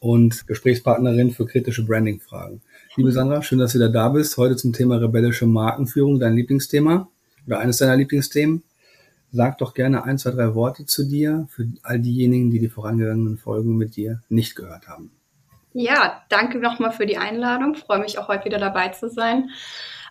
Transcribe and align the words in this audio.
und 0.00 0.46
Gesprächspartnerin 0.46 1.30
für 1.30 1.46
kritische 1.46 1.84
Branding-Fragen. 1.84 2.60
Liebe 2.96 3.12
Sandra, 3.12 3.42
schön, 3.42 3.58
dass 3.58 3.72
du 3.72 3.78
wieder 3.78 3.88
da 3.88 4.08
bist. 4.08 4.36
Heute 4.36 4.56
zum 4.56 4.72
Thema 4.72 4.96
rebellische 4.96 5.46
Markenführung, 5.46 6.20
dein 6.20 6.34
Lieblingsthema 6.34 7.08
oder 7.46 7.58
eines 7.58 7.78
deiner 7.78 7.96
Lieblingsthemen. 7.96 8.62
Sag 9.30 9.58
doch 9.58 9.74
gerne 9.74 10.04
ein, 10.04 10.16
zwei, 10.18 10.30
drei 10.30 10.54
Worte 10.54 10.86
zu 10.86 11.04
dir 11.04 11.46
für 11.50 11.66
all 11.82 12.00
diejenigen, 12.00 12.50
die 12.50 12.60
die 12.60 12.68
vorangegangenen 12.68 13.36
Folgen 13.36 13.76
mit 13.76 13.96
dir 13.96 14.22
nicht 14.28 14.56
gehört 14.56 14.88
haben. 14.88 15.10
Ja, 15.74 16.22
danke 16.28 16.58
nochmal 16.58 16.92
für 16.92 17.06
die 17.06 17.18
Einladung. 17.18 17.74
Freue 17.74 18.00
mich 18.00 18.18
auch 18.18 18.28
heute 18.28 18.46
wieder 18.46 18.58
dabei 18.58 18.88
zu 18.88 19.10
sein. 19.10 19.50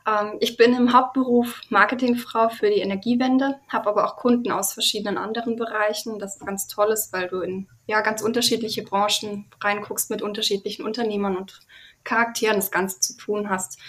Ähm, 0.08 0.38
ich 0.40 0.58
bin 0.58 0.74
im 0.74 0.94
Hauptberuf 0.94 1.62
Marketingfrau 1.70 2.50
für 2.50 2.70
die 2.70 2.80
Energiewende, 2.80 3.60
habe 3.68 3.90
aber 3.90 4.06
auch 4.06 4.16
Kunden 4.16 4.52
aus 4.52 4.74
verschiedenen 4.74 5.18
anderen 5.18 5.58
Bereichen. 5.58 6.18
Das 6.20 6.38
ist 6.38 6.46
ganz 6.46 6.68
toll 6.68 6.92
ist, 6.92 7.12
weil 7.12 7.28
du 7.28 7.42
in 7.42 7.68
ja, 7.88 8.02
ganz 8.02 8.22
unterschiedliche 8.22 8.84
Branchen 8.84 9.46
reinguckst 9.62 10.10
mit 10.10 10.22
unterschiedlichen 10.22 10.86
Unternehmern 10.86 11.36
und 11.36 11.60
Charakteren 12.04 12.56
das 12.56 12.72
Ganze 12.72 13.02
zu 13.02 13.18
tun 13.18 13.50
hast. 13.50 13.80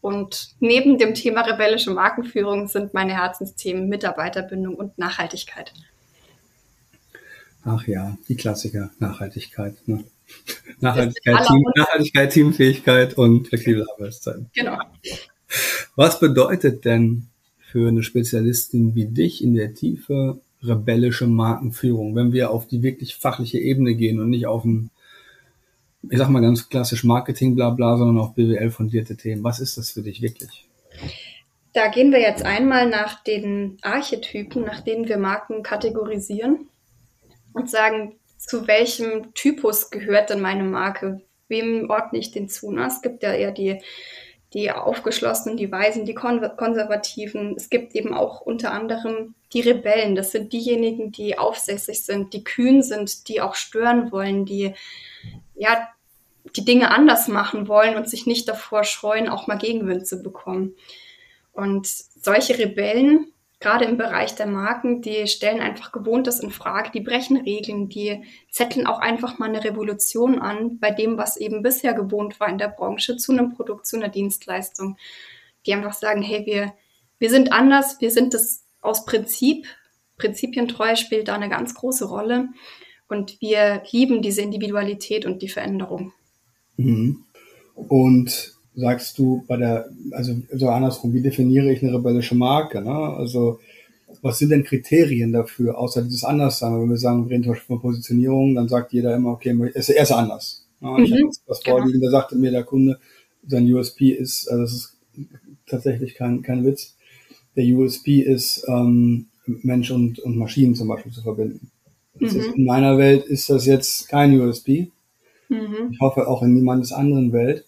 Und 0.00 0.56
neben 0.58 0.98
dem 0.98 1.14
Thema 1.14 1.42
rebellische 1.42 1.92
Markenführung 1.92 2.66
sind 2.66 2.94
meine 2.94 3.14
Herzensthemen 3.14 3.88
Mitarbeiterbindung 3.88 4.74
und 4.74 4.98
Nachhaltigkeit. 4.98 5.72
Ach 7.64 7.86
ja, 7.86 8.16
die 8.28 8.36
Klassiker, 8.36 8.90
Nachhaltigkeit. 8.98 9.76
Ne? 9.86 10.04
Nachhaltigkeit, 10.80 11.46
Team, 11.46 11.62
Nachhaltigkeit, 11.76 12.32
Teamfähigkeit 12.32 13.14
und 13.14 13.48
flexible 13.48 13.86
Arbeitszeiten. 13.92 14.50
Genau. 14.54 14.78
Was 15.96 16.20
bedeutet 16.20 16.84
denn 16.84 17.26
für 17.58 17.88
eine 17.88 18.02
Spezialistin 18.02 18.94
wie 18.94 19.06
dich 19.06 19.42
in 19.42 19.54
der 19.54 19.74
Tiefe 19.74 20.40
rebellische 20.62 21.26
Markenführung, 21.26 22.14
wenn 22.14 22.32
wir 22.32 22.50
auf 22.50 22.66
die 22.66 22.82
wirklich 22.82 23.16
fachliche 23.16 23.58
Ebene 23.58 23.94
gehen 23.94 24.20
und 24.20 24.30
nicht 24.30 24.46
auf 24.46 24.64
ein, 24.64 24.90
ich 26.08 26.18
sag 26.18 26.28
mal 26.28 26.42
ganz 26.42 26.68
klassisch 26.68 27.04
Marketing, 27.04 27.54
bla 27.54 27.70
bla, 27.70 27.96
sondern 27.96 28.18
auf 28.18 28.34
BWL 28.34 28.70
fundierte 28.70 29.16
Themen. 29.16 29.44
Was 29.44 29.60
ist 29.60 29.78
das 29.78 29.90
für 29.90 30.02
dich 30.02 30.20
wirklich? 30.20 30.66
Da 31.72 31.88
gehen 31.88 32.10
wir 32.10 32.20
jetzt 32.20 32.44
einmal 32.44 32.88
nach 32.88 33.22
den 33.22 33.78
Archetypen, 33.82 34.64
nach 34.64 34.80
denen 34.80 35.08
wir 35.08 35.18
Marken 35.18 35.62
kategorisieren 35.62 36.68
und 37.52 37.70
sagen, 37.70 38.16
zu 38.36 38.66
welchem 38.66 39.32
Typus 39.34 39.90
gehört 39.90 40.30
denn 40.30 40.40
meine 40.40 40.64
Marke? 40.64 41.20
Wem 41.48 41.88
ordne 41.90 42.18
ich 42.18 42.32
den 42.32 42.48
zu? 42.48 42.76
Es 42.76 43.02
gibt 43.02 43.22
ja 43.22 43.32
eher 43.32 43.52
die 43.52 43.80
die 44.52 44.70
Aufgeschlossenen, 44.70 45.56
die 45.56 45.70
Weisen, 45.70 46.04
die 46.04 46.14
Kon 46.14 46.40
Konservativen. 46.56 47.54
Es 47.56 47.70
gibt 47.70 47.94
eben 47.94 48.14
auch 48.14 48.40
unter 48.40 48.72
anderem 48.72 49.34
die 49.52 49.60
Rebellen. 49.60 50.16
Das 50.16 50.32
sind 50.32 50.52
diejenigen, 50.52 51.12
die 51.12 51.38
aufsässig 51.38 52.04
sind, 52.04 52.32
die 52.32 52.42
kühn 52.42 52.82
sind, 52.82 53.28
die 53.28 53.40
auch 53.40 53.54
stören 53.54 54.10
wollen, 54.10 54.44
die 54.44 54.74
ja 55.54 55.88
die 56.56 56.64
Dinge 56.64 56.90
anders 56.90 57.28
machen 57.28 57.68
wollen 57.68 57.96
und 57.96 58.08
sich 58.08 58.26
nicht 58.26 58.48
davor 58.48 58.82
scheuen, 58.84 59.28
auch 59.28 59.46
mal 59.46 59.58
Gegenwind 59.58 60.06
zu 60.06 60.22
bekommen. 60.22 60.74
Und 61.52 61.86
solche 61.86 62.58
Rebellen 62.58 63.32
gerade 63.60 63.84
im 63.84 63.98
Bereich 63.98 64.34
der 64.34 64.46
Marken, 64.46 65.02
die 65.02 65.26
stellen 65.26 65.60
einfach 65.60 65.92
Gewohntes 65.92 66.40
in 66.40 66.50
Frage, 66.50 66.90
die 66.92 67.00
brechen 67.00 67.36
Regeln, 67.36 67.90
die 67.90 68.24
zetteln 68.50 68.86
auch 68.86 68.98
einfach 68.98 69.38
mal 69.38 69.50
eine 69.50 69.62
Revolution 69.62 70.40
an 70.40 70.78
bei 70.78 70.90
dem, 70.90 71.18
was 71.18 71.36
eben 71.36 71.62
bisher 71.62 71.92
gewohnt 71.92 72.40
war 72.40 72.48
in 72.48 72.58
der 72.58 72.68
Branche 72.68 73.18
zu 73.18 73.32
einem 73.32 73.54
Produkt, 73.54 73.86
zu 73.86 73.96
einer 73.96 74.08
Dienstleistung. 74.08 74.96
Die 75.66 75.74
einfach 75.74 75.92
sagen, 75.92 76.22
hey, 76.22 76.46
wir, 76.46 76.72
wir 77.18 77.28
sind 77.28 77.52
anders, 77.52 78.00
wir 78.00 78.10
sind 78.10 78.32
das 78.32 78.64
aus 78.80 79.04
Prinzip, 79.04 79.66
Prinzipientreu 80.16 80.96
spielt 80.96 81.28
da 81.28 81.34
eine 81.34 81.48
ganz 81.48 81.74
große 81.74 82.06
Rolle 82.06 82.48
und 83.08 83.40
wir 83.40 83.82
lieben 83.90 84.22
diese 84.22 84.42
Individualität 84.42 85.26
und 85.26 85.42
die 85.42 85.48
Veränderung. 85.48 86.12
Mhm. 86.76 87.24
Und 87.74 88.59
sagst 88.74 89.18
du 89.18 89.44
bei 89.48 89.56
der, 89.56 89.90
also 90.12 90.34
so 90.52 90.68
andersrum, 90.68 91.12
wie 91.12 91.22
definiere 91.22 91.72
ich 91.72 91.82
eine 91.82 91.94
rebellische 91.94 92.34
Marke? 92.34 92.80
Ne? 92.80 92.94
Also 92.94 93.60
was 94.22 94.38
sind 94.38 94.50
denn 94.50 94.64
Kriterien 94.64 95.32
dafür, 95.32 95.78
außer 95.78 96.02
dieses 96.02 96.24
Anderssein? 96.24 96.80
Wenn 96.80 96.90
wir 96.90 96.96
sagen, 96.96 97.24
wir 97.24 97.30
reden 97.30 97.44
zum 97.44 97.52
Beispiel 97.52 97.76
von 97.76 97.80
Positionierung, 97.80 98.54
dann 98.54 98.68
sagt 98.68 98.92
jeder 98.92 99.14
immer, 99.14 99.30
okay, 99.30 99.56
er 99.58 99.76
ist 99.76 100.12
anders. 100.12 100.66
Ne? 100.80 100.90
Mhm, 100.90 101.04
ich 101.04 101.12
habe 101.12 101.30
was 101.46 101.62
genau. 101.62 101.78
vorliegen, 101.78 102.00
da 102.00 102.10
sagte 102.10 102.36
mir 102.36 102.50
der 102.50 102.64
Kunde, 102.64 102.98
sein 103.46 103.72
USP 103.72 104.10
ist, 104.10 104.48
also 104.48 104.62
das 104.62 104.72
ist 104.72 104.96
tatsächlich 105.66 106.14
kein, 106.14 106.42
kein 106.42 106.64
Witz, 106.64 106.96
der 107.56 107.64
USP 107.64 108.20
ist, 108.20 108.64
ähm, 108.68 109.26
Mensch 109.46 109.90
und, 109.90 110.18
und 110.20 110.36
Maschinen 110.36 110.74
zum 110.74 110.88
Beispiel 110.88 111.12
zu 111.12 111.22
verbinden. 111.22 111.70
Mhm. 112.18 112.26
Ist, 112.26 112.36
in 112.36 112.64
meiner 112.64 112.98
Welt 112.98 113.24
ist 113.24 113.50
das 113.50 113.66
jetzt 113.66 114.08
kein 114.08 114.38
USP. 114.38 114.90
Mhm. 115.48 115.90
Ich 115.92 116.00
hoffe 116.00 116.28
auch 116.28 116.42
in 116.42 116.54
niemandes 116.54 116.92
anderen 116.92 117.32
Welt 117.32 117.64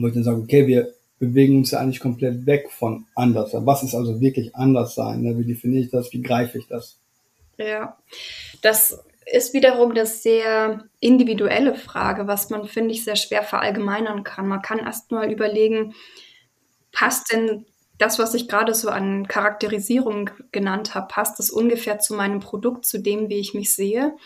wo 0.00 0.08
ich 0.08 0.14
dann 0.14 0.24
sage, 0.24 0.40
okay, 0.40 0.66
wir 0.66 0.92
bewegen 1.18 1.58
uns 1.58 1.70
ja 1.70 1.80
eigentlich 1.80 2.00
komplett 2.00 2.46
weg 2.46 2.70
von 2.70 3.06
anders. 3.14 3.50
Was 3.52 3.82
ist 3.82 3.94
also 3.94 4.20
wirklich 4.20 4.56
anders 4.56 4.94
sein? 4.94 5.20
Ne? 5.20 5.38
Wie 5.38 5.44
definiere 5.44 5.84
ich 5.84 5.90
das? 5.90 6.12
Wie 6.12 6.22
greife 6.22 6.58
ich 6.58 6.66
das? 6.66 6.98
Ja, 7.58 7.98
das 8.62 9.04
ist 9.30 9.52
wiederum 9.52 9.90
eine 9.90 10.06
sehr 10.06 10.84
individuelle 10.98 11.74
Frage, 11.74 12.26
was 12.26 12.48
man, 12.48 12.64
finde 12.64 12.92
ich, 12.92 13.04
sehr 13.04 13.16
schwer 13.16 13.42
verallgemeinern 13.42 14.24
kann. 14.24 14.48
Man 14.48 14.62
kann 14.62 14.78
erst 14.78 15.12
mal 15.12 15.30
überlegen, 15.30 15.94
passt 16.90 17.32
denn 17.32 17.66
das, 17.98 18.18
was 18.18 18.32
ich 18.32 18.48
gerade 18.48 18.74
so 18.74 18.88
an 18.88 19.28
Charakterisierung 19.28 20.30
genannt 20.52 20.94
habe, 20.94 21.06
passt 21.08 21.38
das 21.38 21.50
ungefähr 21.50 21.98
zu 21.98 22.14
meinem 22.14 22.40
Produkt, 22.40 22.86
zu 22.86 22.98
dem, 22.98 23.28
wie 23.28 23.38
ich 23.38 23.52
mich 23.52 23.74
sehe? 23.74 24.16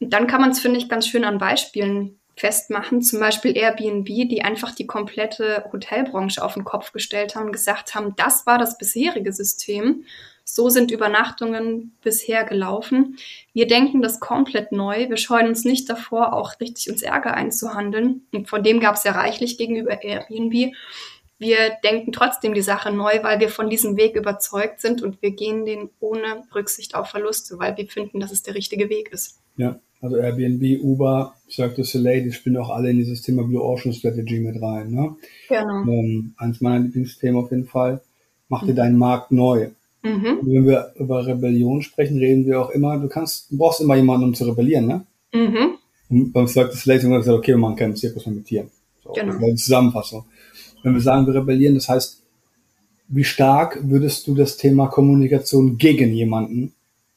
Und 0.00 0.12
dann 0.12 0.26
kann 0.26 0.42
man 0.42 0.50
es, 0.50 0.60
finde 0.60 0.78
ich, 0.78 0.90
ganz 0.90 1.08
schön 1.08 1.24
an 1.24 1.38
Beispielen 1.38 2.18
festmachen, 2.36 3.00
zum 3.00 3.18
Beispiel 3.18 3.56
Airbnb, 3.56 4.06
die 4.06 4.42
einfach 4.42 4.74
die 4.74 4.86
komplette 4.86 5.64
Hotelbranche 5.72 6.44
auf 6.44 6.54
den 6.54 6.64
Kopf 6.64 6.92
gestellt 6.92 7.34
haben 7.34 7.46
und 7.46 7.52
gesagt 7.52 7.94
haben, 7.94 8.14
das 8.16 8.46
war 8.46 8.58
das 8.58 8.76
bisherige 8.76 9.32
System. 9.32 10.04
So 10.44 10.68
sind 10.68 10.92
Übernachtungen 10.92 11.96
bisher 12.02 12.44
gelaufen. 12.44 13.16
Wir 13.52 13.66
denken 13.66 14.02
das 14.02 14.20
komplett 14.20 14.70
neu. 14.70 15.08
Wir 15.08 15.16
scheuen 15.16 15.48
uns 15.48 15.64
nicht 15.64 15.88
davor, 15.88 16.34
auch 16.34 16.60
richtig 16.60 16.90
uns 16.90 17.02
Ärger 17.02 17.34
einzuhandeln. 17.34 18.26
Und 18.32 18.48
von 18.48 18.62
dem 18.62 18.78
gab 18.78 18.94
es 18.94 19.04
ja 19.04 19.12
reichlich 19.12 19.58
gegenüber 19.58 20.04
Airbnb. 20.04 20.74
Wir 21.38 21.76
denken 21.82 22.12
trotzdem 22.12 22.54
die 22.54 22.62
Sache 22.62 22.92
neu, 22.92 23.22
weil 23.22 23.40
wir 23.40 23.48
von 23.48 23.68
diesem 23.68 23.96
Weg 23.96 24.14
überzeugt 24.14 24.80
sind 24.80 25.02
und 25.02 25.20
wir 25.20 25.32
gehen 25.32 25.66
den 25.66 25.90
ohne 26.00 26.44
Rücksicht 26.54 26.94
auf 26.94 27.08
Verluste, 27.08 27.58
weil 27.58 27.76
wir 27.76 27.88
finden, 27.88 28.20
dass 28.20 28.30
es 28.30 28.42
der 28.42 28.54
richtige 28.54 28.88
Weg 28.88 29.10
ist. 29.12 29.40
Ja, 29.56 29.80
also 30.06 30.16
Airbnb, 30.18 30.82
Uber, 30.82 31.34
Cirque 31.50 31.76
du 31.76 31.84
Soleil, 31.84 32.22
die 32.22 32.32
spielen 32.32 32.56
auch 32.56 32.70
alle 32.70 32.90
in 32.90 32.98
dieses 32.98 33.22
Thema 33.22 33.42
Blue 33.42 33.62
Ocean 33.62 33.92
Strategy 33.92 34.40
mit 34.40 34.60
rein. 34.62 34.90
Ne? 34.90 35.16
Genau. 35.48 35.82
Ähm, 35.82 36.34
eins 36.36 36.60
meiner 36.60 36.80
Lieblingsthemen 36.80 37.42
auf 37.42 37.50
jeden 37.50 37.66
Fall. 37.66 38.00
Mach 38.48 38.64
dir 38.64 38.72
mhm. 38.72 38.76
deinen 38.76 38.98
Markt 38.98 39.32
neu. 39.32 39.70
Mhm. 40.02 40.38
Wenn 40.42 40.66
wir 40.66 40.92
über 40.96 41.26
Rebellion 41.26 41.82
sprechen, 41.82 42.18
reden 42.18 42.46
wir 42.46 42.60
auch 42.60 42.70
immer, 42.70 42.98
du 42.98 43.08
kannst, 43.08 43.50
du 43.50 43.58
brauchst 43.58 43.80
immer 43.80 43.96
jemanden, 43.96 44.24
um 44.26 44.34
zu 44.34 44.44
rebellieren, 44.44 44.86
ne? 44.86 45.06
Mhm. 45.34 45.74
Und 46.08 46.32
beim 46.32 46.46
Cirque 46.46 46.70
du 46.70 46.76
Soleil 46.76 47.02
haben 47.02 47.10
wir 47.10 47.18
gesagt, 47.18 47.38
okay, 47.38 47.52
wir 47.52 47.58
machen 47.58 47.76
keinen 47.76 47.96
Zirkus 47.96 48.26
mehr 48.26 48.36
mit 48.36 48.44
Tieren. 48.44 48.70
So, 49.02 49.12
genau. 49.12 49.32
Das 49.32 49.42
war 49.42 49.48
die 49.48 49.56
Zusammenfassung. 49.56 50.24
Wenn 50.84 50.94
wir 50.94 51.00
sagen, 51.00 51.26
wir 51.26 51.34
rebellieren, 51.34 51.74
das 51.74 51.88
heißt, 51.88 52.22
wie 53.08 53.24
stark 53.24 53.80
würdest 53.82 54.28
du 54.28 54.34
das 54.34 54.56
Thema 54.56 54.86
Kommunikation 54.86 55.78
gegen 55.78 56.12
jemanden 56.12 56.74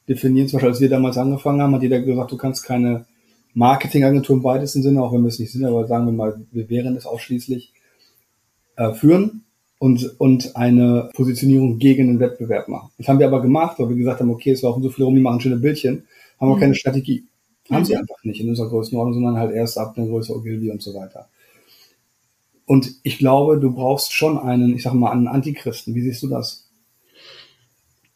definieren. 0.09 0.47
Zum 0.47 0.57
Beispiel, 0.57 0.71
als 0.71 0.81
wir 0.81 0.89
damals 0.89 1.17
angefangen 1.17 1.61
haben, 1.61 1.75
hat 1.75 1.83
jeder 1.83 2.01
gesagt, 2.01 2.31
du 2.31 2.37
kannst 2.37 2.63
keine 2.65 3.05
Marketingagentur 3.53 4.35
im 4.35 4.43
weitesten 4.43 4.83
Sinne, 4.83 5.01
auch 5.01 5.13
wenn 5.13 5.21
wir 5.21 5.29
es 5.29 5.39
nicht 5.39 5.51
sind, 5.51 5.63
aber 5.63 5.87
sagen 5.87 6.05
wir 6.05 6.11
mal, 6.11 6.41
wir 6.51 6.69
wären 6.69 6.95
es 6.95 7.05
ausschließlich, 7.05 7.71
äh, 8.75 8.93
führen. 8.93 9.43
und, 9.79 10.19
und 10.19 10.55
eine 10.57 11.09
Positionierung 11.13 11.79
gegen 11.79 12.07
den 12.07 12.19
Wettbewerb 12.19 12.67
machen. 12.67 12.89
Das 12.97 13.07
haben 13.07 13.19
wir 13.19 13.27
aber 13.27 13.41
gemacht, 13.41 13.79
weil 13.79 13.89
wir 13.89 13.95
gesagt 13.95 14.19
haben, 14.19 14.29
okay, 14.29 14.51
es 14.51 14.61
laufen 14.61 14.83
so 14.83 14.89
viele 14.89 15.05
rum, 15.05 15.15
die 15.15 15.21
machen 15.21 15.39
schöne 15.39 15.55
Bildchen, 15.55 16.03
haben 16.39 16.49
wir 16.49 16.55
mhm. 16.55 16.59
keine 16.59 16.75
Strategie. 16.75 17.23
Haben 17.69 17.81
mhm. 17.81 17.85
sie 17.85 17.95
einfach 17.95 18.23
nicht 18.23 18.41
in 18.41 18.49
unserer 18.49 18.69
Größenordnung, 18.69 19.13
sondern 19.13 19.37
halt 19.37 19.53
erst 19.53 19.77
ab 19.77 19.97
einer 19.97 20.07
Größe 20.07 20.35
Ogilvy 20.35 20.69
und 20.71 20.81
so 20.81 20.93
weiter. 20.93 21.29
Und 22.65 22.95
ich 23.03 23.17
glaube, 23.17 23.59
du 23.59 23.73
brauchst 23.73 24.13
schon 24.13 24.37
einen, 24.37 24.75
ich 24.75 24.83
sag 24.83 24.93
mal, 24.93 25.11
einen 25.11 25.27
Antichristen. 25.27 25.95
Wie 25.95 26.01
siehst 26.01 26.21
du 26.23 26.27
das? 26.27 26.68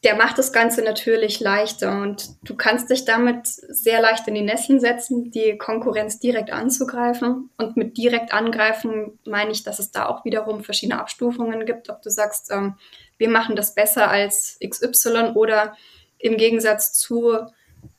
Der 0.04 0.16
macht 0.16 0.38
das 0.38 0.52
Ganze 0.52 0.82
natürlich 0.82 1.40
leichter 1.40 2.02
und 2.02 2.30
du 2.44 2.56
kannst 2.56 2.90
dich 2.90 3.06
damit 3.06 3.48
sehr 3.48 4.02
leicht 4.02 4.28
in 4.28 4.36
die 4.36 4.42
Nesseln 4.42 4.82
setzen, 4.82 5.32
die 5.32 5.58
Konkurrenz 5.58 6.20
direkt 6.20 6.52
anzugreifen. 6.52 7.50
Und 7.58 7.78
mit 7.78 7.98
direkt 7.98 8.34
angreifen 8.34 9.18
meine 9.26 9.52
ich, 9.52 9.64
dass 9.64 9.80
es 9.80 9.92
da 9.92 10.08
auch 10.08 10.26
wiederum 10.26 10.64
verschiedene 10.64 11.00
Abstufungen 11.00 11.66
gibt, 11.66 11.90
ob 11.90 12.02
du 12.02 12.10
sagst, 12.10 12.52
ähm, 12.52 12.76
wir 13.18 13.30
machen 13.30 13.56
das 13.56 13.76
besser 13.76 14.10
als 14.10 14.60
XY 14.62 15.32
oder 15.36 15.78
im 16.20 16.36
Gegensatz 16.36 16.94
zu 16.94 17.38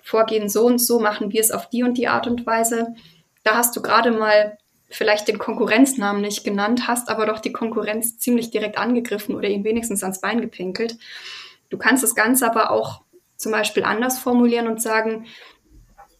Vorgehen 0.02 0.50
so 0.50 0.66
und 0.66 0.78
so 0.78 1.00
machen 1.00 1.32
wir 1.32 1.40
es 1.40 1.50
auf 1.50 1.70
die 1.70 1.82
und 1.82 1.96
die 1.96 2.08
Art 2.08 2.26
und 2.26 2.44
Weise. 2.44 2.94
Da 3.42 3.56
hast 3.56 3.74
du 3.76 3.80
gerade 3.80 4.10
mal 4.10 4.58
vielleicht 4.90 5.28
den 5.28 5.38
Konkurrenznamen 5.38 6.20
nicht 6.20 6.44
genannt, 6.44 6.86
hast 6.86 7.08
aber 7.08 7.24
doch 7.24 7.40
die 7.40 7.52
Konkurrenz 7.52 8.18
ziemlich 8.18 8.50
direkt 8.50 8.76
angegriffen 8.76 9.34
oder 9.34 9.48
ihn 9.48 9.64
wenigstens 9.64 10.02
ans 10.02 10.20
Bein 10.20 10.42
gepinkelt. 10.42 10.98
Du 11.68 11.78
kannst 11.78 12.02
das 12.02 12.14
Ganze 12.14 12.46
aber 12.46 12.70
auch 12.70 13.02
zum 13.36 13.52
Beispiel 13.52 13.84
anders 13.84 14.18
formulieren 14.18 14.68
und 14.68 14.80
sagen, 14.80 15.26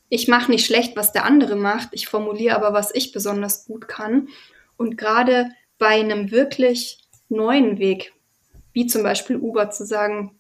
ich 0.08 0.29
mache 0.29 0.50
nicht 0.50 0.67
schlecht, 0.67 0.96
was 0.96 1.12
der 1.12 1.25
andere 1.25 1.56
macht, 1.56 1.88
ich 1.93 2.06
formuliere 2.06 2.56
aber, 2.56 2.73
was 2.73 2.94
ich 2.94 3.12
besonders 3.12 3.67
gut 3.67 3.88
kann. 3.88 4.29
Und 4.76 4.96
gerade 4.96 5.50
bei 5.79 6.00
einem 6.00 6.31
wirklich 6.31 6.99
neuen 7.29 7.79
Weg, 7.79 8.12
wie 8.73 8.87
zum 8.87 9.02
Beispiel 9.02 9.37
Uber, 9.37 9.70
zu 9.70 9.87
sagen, 9.87 10.38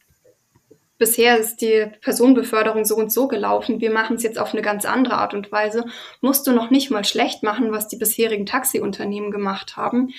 bisher 0.98 1.38
ist 1.38 1.60
die 1.60 1.86
Personenbeförderung 2.02 2.84
so 2.84 2.96
und 2.96 3.12
so 3.12 3.26
gelaufen, 3.28 3.80
wir 3.80 3.90
machen 3.90 4.16
es 4.16 4.22
jetzt 4.22 4.38
auf 4.38 4.52
eine 4.52 4.62
ganz 4.62 4.84
andere 4.84 5.16
Art 5.16 5.34
und 5.34 5.50
Weise, 5.50 5.84
musst 6.20 6.46
du 6.46 6.52
noch 6.52 6.70
nicht 6.70 6.90
mal 6.90 7.04
schlecht 7.04 7.42
machen, 7.42 7.72
was 7.72 7.88
die 7.88 7.96
bisherigen 7.96 8.46
Taxiunternehmen 8.46 9.30
gemacht 9.30 9.76
haben, 9.76 10.10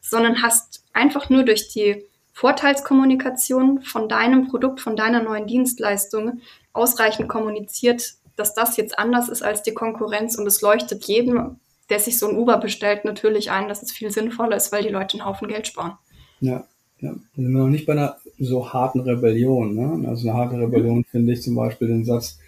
sondern 0.00 0.42
hast 0.42 0.84
einfach 0.92 1.28
nur 1.28 1.44
durch 1.44 1.68
die 1.68 2.06
Vorteilskommunikation 2.42 3.82
von 3.82 4.08
deinem 4.08 4.48
Produkt, 4.48 4.80
von 4.80 4.96
deiner 4.96 5.22
neuen 5.22 5.46
Dienstleistung 5.46 6.40
ausreichend 6.72 7.28
kommuniziert, 7.28 8.14
dass 8.34 8.52
das 8.52 8.76
jetzt 8.76 8.98
anders 8.98 9.28
ist 9.28 9.42
als 9.42 9.62
die 9.62 9.74
Konkurrenz 9.74 10.36
und 10.36 10.48
es 10.48 10.60
leuchtet 10.60 11.04
jedem, 11.04 11.60
der 11.88 12.00
sich 12.00 12.18
so 12.18 12.28
ein 12.28 12.36
Uber 12.36 12.58
bestellt, 12.58 13.04
natürlich 13.04 13.52
ein, 13.52 13.68
dass 13.68 13.84
es 13.84 13.92
viel 13.92 14.10
sinnvoller 14.10 14.56
ist, 14.56 14.72
weil 14.72 14.82
die 14.82 14.88
Leute 14.88 15.18
einen 15.18 15.24
Haufen 15.24 15.46
Geld 15.46 15.68
sparen. 15.68 15.92
Ja, 16.40 16.66
ja. 16.98 17.12
Da 17.12 17.20
sind 17.36 17.52
wir 17.52 17.60
noch 17.60 17.68
nicht 17.68 17.86
bei 17.86 17.92
einer 17.92 18.16
so 18.40 18.72
harten 18.72 18.98
Rebellion. 19.02 19.76
Ne? 19.76 20.08
Also 20.08 20.28
eine 20.28 20.36
harte 20.36 20.58
Rebellion 20.58 21.04
finde 21.04 21.34
ich 21.34 21.42
zum 21.42 21.54
Beispiel 21.54 21.86
den 21.86 22.04
Satz, 22.04 22.40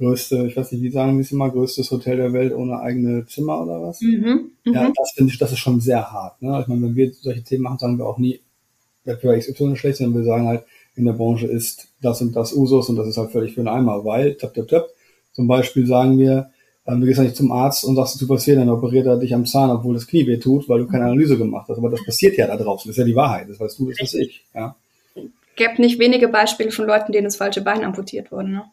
größte, 0.00 0.48
ich 0.48 0.56
weiß 0.56 0.72
nicht, 0.72 0.82
wie 0.82 0.90
sagen 0.90 1.14
Sie 1.14 1.20
es 1.20 1.30
immer, 1.30 1.48
größtes 1.48 1.92
Hotel 1.92 2.16
der 2.16 2.32
Welt 2.32 2.52
ohne 2.52 2.80
eigene 2.80 3.24
Zimmer 3.26 3.62
oder 3.62 3.82
was? 3.82 4.00
Mhm, 4.00 4.50
ja, 4.64 4.88
mhm. 4.88 4.94
das 4.96 5.12
finde 5.12 5.32
ich, 5.32 5.38
das 5.38 5.52
ist 5.52 5.60
schon 5.60 5.80
sehr 5.80 6.10
hart. 6.10 6.42
Ne? 6.42 6.58
Ich 6.60 6.66
meine, 6.66 6.82
wenn 6.82 6.96
wir 6.96 7.12
solche 7.12 7.44
Themen 7.44 7.62
machen, 7.62 7.78
sagen 7.78 7.98
wir 7.98 8.06
auch 8.06 8.18
nie, 8.18 8.40
Wettbewerb 9.08 9.40
XY 9.40 9.76
schlecht, 9.76 9.98
sondern 9.98 10.22
wir 10.22 10.24
sagen 10.24 10.46
halt, 10.46 10.64
in 10.94 11.04
der 11.04 11.12
Branche 11.12 11.46
ist 11.46 11.88
das 12.02 12.20
und 12.20 12.34
das 12.34 12.52
Usus 12.52 12.88
und 12.88 12.96
das 12.96 13.08
ist 13.08 13.16
halt 13.16 13.30
völlig 13.30 13.54
für 13.54 13.60
den 13.60 13.68
Eimer, 13.68 14.04
weil, 14.04 14.34
tap, 14.34 14.54
tap, 14.54 14.68
tap, 14.68 14.88
zum 15.32 15.46
Beispiel 15.46 15.86
sagen 15.86 16.18
wir, 16.18 16.50
ähm, 16.86 17.00
du 17.00 17.06
gehst 17.06 17.20
nicht 17.20 17.36
zum 17.36 17.52
Arzt 17.52 17.84
und 17.84 17.96
sagst, 17.96 18.20
du 18.20 18.26
passiert, 18.26 18.58
dann 18.58 18.70
operiert 18.70 19.06
er 19.06 19.18
dich 19.18 19.34
am 19.34 19.46
Zahn, 19.46 19.70
obwohl 19.70 19.94
das 19.94 20.06
Knie 20.06 20.26
weh 20.26 20.38
tut, 20.38 20.68
weil 20.68 20.80
du 20.80 20.86
keine 20.86 21.04
Analyse 21.04 21.36
gemacht 21.36 21.68
hast. 21.68 21.78
Aber 21.78 21.90
das 21.90 22.04
passiert 22.04 22.36
ja 22.36 22.46
da 22.46 22.56
draußen, 22.56 22.88
das 22.88 22.96
ist 22.96 23.00
ja 23.00 23.04
die 23.04 23.14
Wahrheit, 23.14 23.48
das 23.48 23.60
weißt 23.60 23.78
du, 23.78 23.90
das 23.90 24.00
weiß 24.00 24.14
ich. 24.14 24.44
Ja. 24.54 24.74
Gibt 25.54 25.78
nicht 25.78 25.98
wenige 25.98 26.28
Beispiele 26.28 26.70
von 26.70 26.86
Leuten, 26.86 27.12
denen 27.12 27.24
das 27.24 27.36
falsche 27.36 27.60
Bein 27.60 27.84
amputiert 27.84 28.32
wurde, 28.32 28.50
ne? 28.50 28.64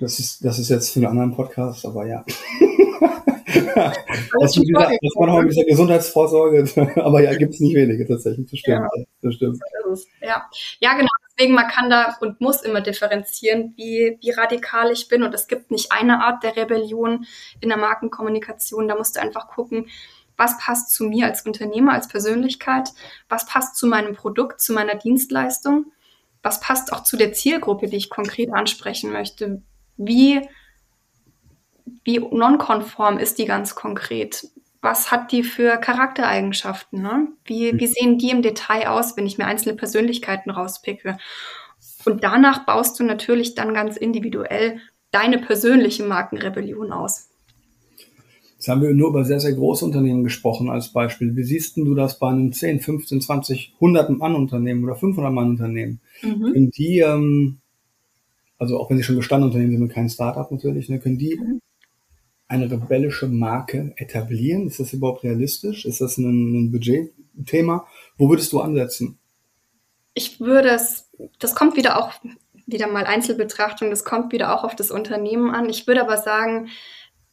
Das 0.00 0.18
ist, 0.18 0.44
das 0.44 0.58
ist 0.58 0.70
jetzt 0.70 0.90
für 0.90 1.00
einen 1.00 1.06
anderen 1.06 1.34
Podcast, 1.34 1.86
aber 1.86 2.06
ja. 2.06 2.24
das, 3.00 4.56
wieder, 4.56 4.90
das 4.90 5.16
war 5.16 5.26
noch 5.26 5.38
ein 5.38 5.46
bisschen 5.46 5.66
Gesundheitsvorsorge, 5.66 6.64
aber 6.96 7.22
ja, 7.22 7.34
gibt 7.36 7.54
es 7.54 7.60
nicht 7.60 7.74
wenige 7.74 8.06
tatsächlich, 8.06 8.50
das 8.50 8.58
stimmt. 8.58 8.88
Ja. 8.94 9.04
Das 9.22 9.34
stimmt. 9.34 9.58
Ja. 10.20 10.48
ja, 10.80 10.94
genau. 10.94 11.08
Deswegen, 11.36 11.54
man 11.54 11.68
kann 11.68 11.90
da 11.90 12.16
und 12.20 12.40
muss 12.40 12.62
immer 12.62 12.80
differenzieren, 12.80 13.74
wie, 13.76 14.18
wie 14.20 14.30
radikal 14.30 14.92
ich 14.92 15.08
bin. 15.08 15.22
Und 15.24 15.34
es 15.34 15.48
gibt 15.48 15.70
nicht 15.70 15.90
eine 15.90 16.22
Art 16.22 16.44
der 16.44 16.56
Rebellion 16.56 17.26
in 17.60 17.68
der 17.70 17.78
Markenkommunikation. 17.78 18.86
Da 18.86 18.96
musst 18.96 19.16
du 19.16 19.20
einfach 19.20 19.48
gucken, 19.48 19.88
was 20.36 20.58
passt 20.58 20.90
zu 20.90 21.04
mir 21.04 21.26
als 21.26 21.42
Unternehmer, 21.44 21.92
als 21.92 22.08
Persönlichkeit, 22.08 22.90
was 23.28 23.46
passt 23.46 23.76
zu 23.76 23.86
meinem 23.86 24.14
Produkt, 24.14 24.60
zu 24.60 24.72
meiner 24.72 24.94
Dienstleistung, 24.94 25.92
was 26.42 26.60
passt 26.60 26.92
auch 26.92 27.02
zu 27.02 27.16
der 27.16 27.32
Zielgruppe, 27.32 27.88
die 27.88 27.96
ich 27.96 28.10
konkret 28.10 28.52
ansprechen 28.52 29.12
möchte. 29.12 29.62
Wie 29.96 30.40
wie 32.04 32.18
nonkonform 32.18 33.18
ist 33.18 33.38
die 33.38 33.46
ganz 33.46 33.74
konkret? 33.74 34.48
Was 34.80 35.10
hat 35.10 35.32
die 35.32 35.42
für 35.42 35.78
Charaktereigenschaften? 35.78 37.00
Ne? 37.00 37.28
Wie, 37.44 37.70
hm. 37.70 37.80
wie 37.80 37.86
sehen 37.86 38.18
die 38.18 38.30
im 38.30 38.42
Detail 38.42 38.88
aus, 38.88 39.16
wenn 39.16 39.26
ich 39.26 39.38
mir 39.38 39.46
einzelne 39.46 39.74
Persönlichkeiten 39.74 40.50
rauspicke? 40.50 41.16
Und 42.04 42.22
danach 42.22 42.66
baust 42.66 43.00
du 43.00 43.04
natürlich 43.04 43.54
dann 43.54 43.72
ganz 43.72 43.96
individuell 43.96 44.80
deine 45.10 45.38
persönliche 45.38 46.04
Markenrebellion 46.04 46.92
aus. 46.92 47.30
Jetzt 48.56 48.68
haben 48.68 48.82
wir 48.82 48.94
nur 48.94 49.10
über 49.10 49.24
sehr, 49.24 49.40
sehr 49.40 49.52
große 49.52 49.84
Unternehmen 49.84 50.24
gesprochen 50.24 50.70
als 50.70 50.88
Beispiel. 50.92 51.36
Wie 51.36 51.44
siehst 51.44 51.76
du 51.76 51.94
das 51.94 52.18
bei 52.18 52.28
einem 52.28 52.52
10, 52.52 52.80
15, 52.80 53.20
20, 53.20 53.72
100 53.74 54.10
Mann 54.10 54.34
Unternehmen 54.34 54.84
oder 54.84 54.96
500 54.96 55.32
Mann 55.32 55.50
Unternehmen? 55.50 56.00
Mhm. 56.22 56.52
Können 56.52 56.70
die, 56.70 56.98
ähm, 57.00 57.58
also 58.58 58.78
auch 58.78 58.90
wenn 58.90 58.96
sie 58.96 59.02
schon 59.02 59.16
bestandene 59.16 59.46
Unternehmen 59.46 59.72
sind 59.72 59.82
und 59.82 59.92
kein 59.92 60.08
Startup 60.08 60.50
natürlich, 60.50 60.88
ne, 60.88 60.98
können 60.98 61.18
die 61.18 61.36
mhm 61.36 61.60
eine 62.48 62.70
rebellische 62.70 63.26
Marke 63.26 63.94
etablieren? 63.96 64.66
Ist 64.66 64.80
das 64.80 64.92
überhaupt 64.92 65.24
realistisch? 65.24 65.84
Ist 65.84 66.00
das 66.00 66.18
ein, 66.18 66.66
ein 66.66 66.72
Budgetthema? 66.72 67.86
Wo 68.16 68.28
würdest 68.28 68.52
du 68.52 68.60
ansetzen? 68.60 69.18
Ich 70.14 70.40
würde 70.40 70.70
es, 70.70 71.10
das 71.38 71.54
kommt 71.54 71.76
wieder 71.76 71.98
auch, 71.98 72.12
wieder 72.66 72.86
mal 72.86 73.04
Einzelbetrachtung, 73.04 73.90
das 73.90 74.04
kommt 74.04 74.32
wieder 74.32 74.54
auch 74.54 74.64
auf 74.64 74.76
das 74.76 74.90
Unternehmen 74.90 75.50
an. 75.50 75.68
Ich 75.68 75.86
würde 75.86 76.02
aber 76.02 76.18
sagen, 76.18 76.68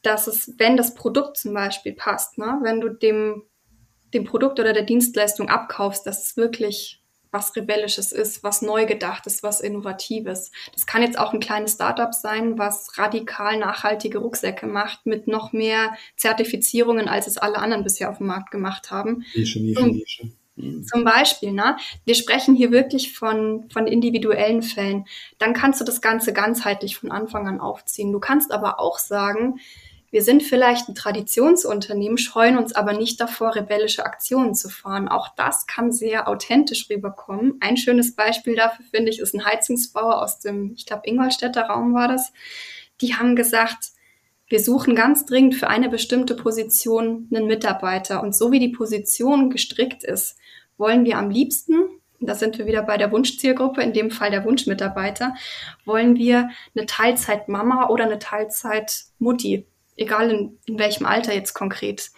dass 0.02 0.26
es, 0.26 0.54
wenn 0.58 0.76
das 0.76 0.94
Produkt 0.94 1.36
zum 1.36 1.54
Beispiel 1.54 1.92
passt, 1.92 2.38
ne, 2.38 2.58
wenn 2.62 2.80
du 2.80 2.88
dem, 2.88 3.44
dem 4.12 4.24
Produkt 4.24 4.58
oder 4.58 4.72
der 4.72 4.82
Dienstleistung 4.82 5.48
abkaufst, 5.48 6.06
dass 6.06 6.24
es 6.24 6.36
wirklich 6.36 7.01
was 7.32 7.56
Rebellisches 7.56 8.12
ist, 8.12 8.44
was 8.44 8.62
neu 8.62 8.86
gedacht 8.86 9.26
ist, 9.26 9.42
was 9.42 9.60
Innovatives. 9.60 10.52
Das 10.72 10.86
kann 10.86 11.02
jetzt 11.02 11.18
auch 11.18 11.32
ein 11.32 11.40
kleines 11.40 11.72
Startup 11.72 12.14
sein, 12.14 12.58
was 12.58 12.98
radikal 12.98 13.56
nachhaltige 13.56 14.18
Rucksäcke 14.18 14.66
macht 14.66 15.06
mit 15.06 15.26
noch 15.26 15.52
mehr 15.52 15.94
Zertifizierungen, 16.16 17.08
als 17.08 17.26
es 17.26 17.38
alle 17.38 17.56
anderen 17.56 17.82
bisher 17.82 18.10
auf 18.10 18.18
dem 18.18 18.28
Markt 18.28 18.50
gemacht 18.50 18.90
haben. 18.90 19.24
Nische, 19.34 19.60
Nische, 19.60 19.86
Nische. 19.86 20.32
Mhm. 20.56 20.84
Zum 20.84 21.04
Beispiel, 21.04 21.52
ne? 21.52 21.76
Wir 22.04 22.14
sprechen 22.14 22.54
hier 22.54 22.70
wirklich 22.70 23.16
von, 23.16 23.68
von 23.72 23.86
individuellen 23.86 24.62
Fällen. 24.62 25.06
Dann 25.38 25.54
kannst 25.54 25.80
du 25.80 25.84
das 25.84 26.00
Ganze 26.02 26.32
ganzheitlich 26.32 26.96
von 26.96 27.10
Anfang 27.10 27.48
an 27.48 27.60
aufziehen. 27.60 28.12
Du 28.12 28.20
kannst 28.20 28.52
aber 28.52 28.78
auch 28.78 28.98
sagen, 28.98 29.58
wir 30.12 30.22
sind 30.22 30.42
vielleicht 30.42 30.90
ein 30.90 30.94
Traditionsunternehmen, 30.94 32.18
scheuen 32.18 32.58
uns 32.58 32.74
aber 32.74 32.92
nicht 32.92 33.18
davor, 33.18 33.56
rebellische 33.56 34.04
Aktionen 34.04 34.54
zu 34.54 34.68
fahren. 34.68 35.08
Auch 35.08 35.30
das 35.36 35.66
kann 35.66 35.90
sehr 35.90 36.28
authentisch 36.28 36.90
rüberkommen. 36.90 37.56
Ein 37.60 37.78
schönes 37.78 38.14
Beispiel 38.14 38.54
dafür, 38.54 38.84
finde 38.90 39.10
ich, 39.10 39.20
ist 39.20 39.34
ein 39.34 39.46
Heizungsbauer 39.46 40.20
aus 40.20 40.38
dem, 40.38 40.74
ich 40.76 40.84
glaube, 40.84 41.04
Ingolstädter 41.06 41.62
Raum 41.62 41.94
war 41.94 42.08
das. 42.08 42.30
Die 43.00 43.14
haben 43.14 43.36
gesagt, 43.36 43.92
wir 44.48 44.60
suchen 44.60 44.94
ganz 44.94 45.24
dringend 45.24 45.54
für 45.54 45.68
eine 45.68 45.88
bestimmte 45.88 46.34
Position 46.34 47.26
einen 47.34 47.46
Mitarbeiter. 47.46 48.22
Und 48.22 48.36
so 48.36 48.52
wie 48.52 48.60
die 48.60 48.68
Position 48.68 49.48
gestrickt 49.48 50.04
ist, 50.04 50.36
wollen 50.76 51.06
wir 51.06 51.16
am 51.16 51.30
liebsten 51.30 51.88
da 52.24 52.36
sind 52.36 52.56
wir 52.56 52.66
wieder 52.66 52.84
bei 52.84 52.98
der 52.98 53.10
Wunschzielgruppe, 53.10 53.82
in 53.82 53.92
dem 53.92 54.12
Fall 54.12 54.30
der 54.30 54.44
Wunschmitarbeiter, 54.44 55.34
wollen 55.84 56.14
wir 56.14 56.50
eine 56.72 56.86
Teilzeitmama 56.86 57.88
oder 57.88 58.04
eine 58.04 58.20
Teilzeitmutti 58.20 59.66
egal 60.02 60.30
in, 60.30 60.58
in 60.66 60.78
welchem 60.78 61.06
Alter 61.06 61.34
jetzt 61.34 61.54
konkret. 61.54 62.10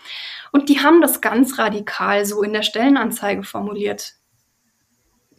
Und 0.52 0.68
die 0.68 0.80
haben 0.80 1.00
das 1.00 1.20
ganz 1.20 1.58
radikal 1.58 2.24
so 2.26 2.42
in 2.42 2.52
der 2.52 2.62
Stellenanzeige 2.62 3.44
formuliert. 3.44 4.14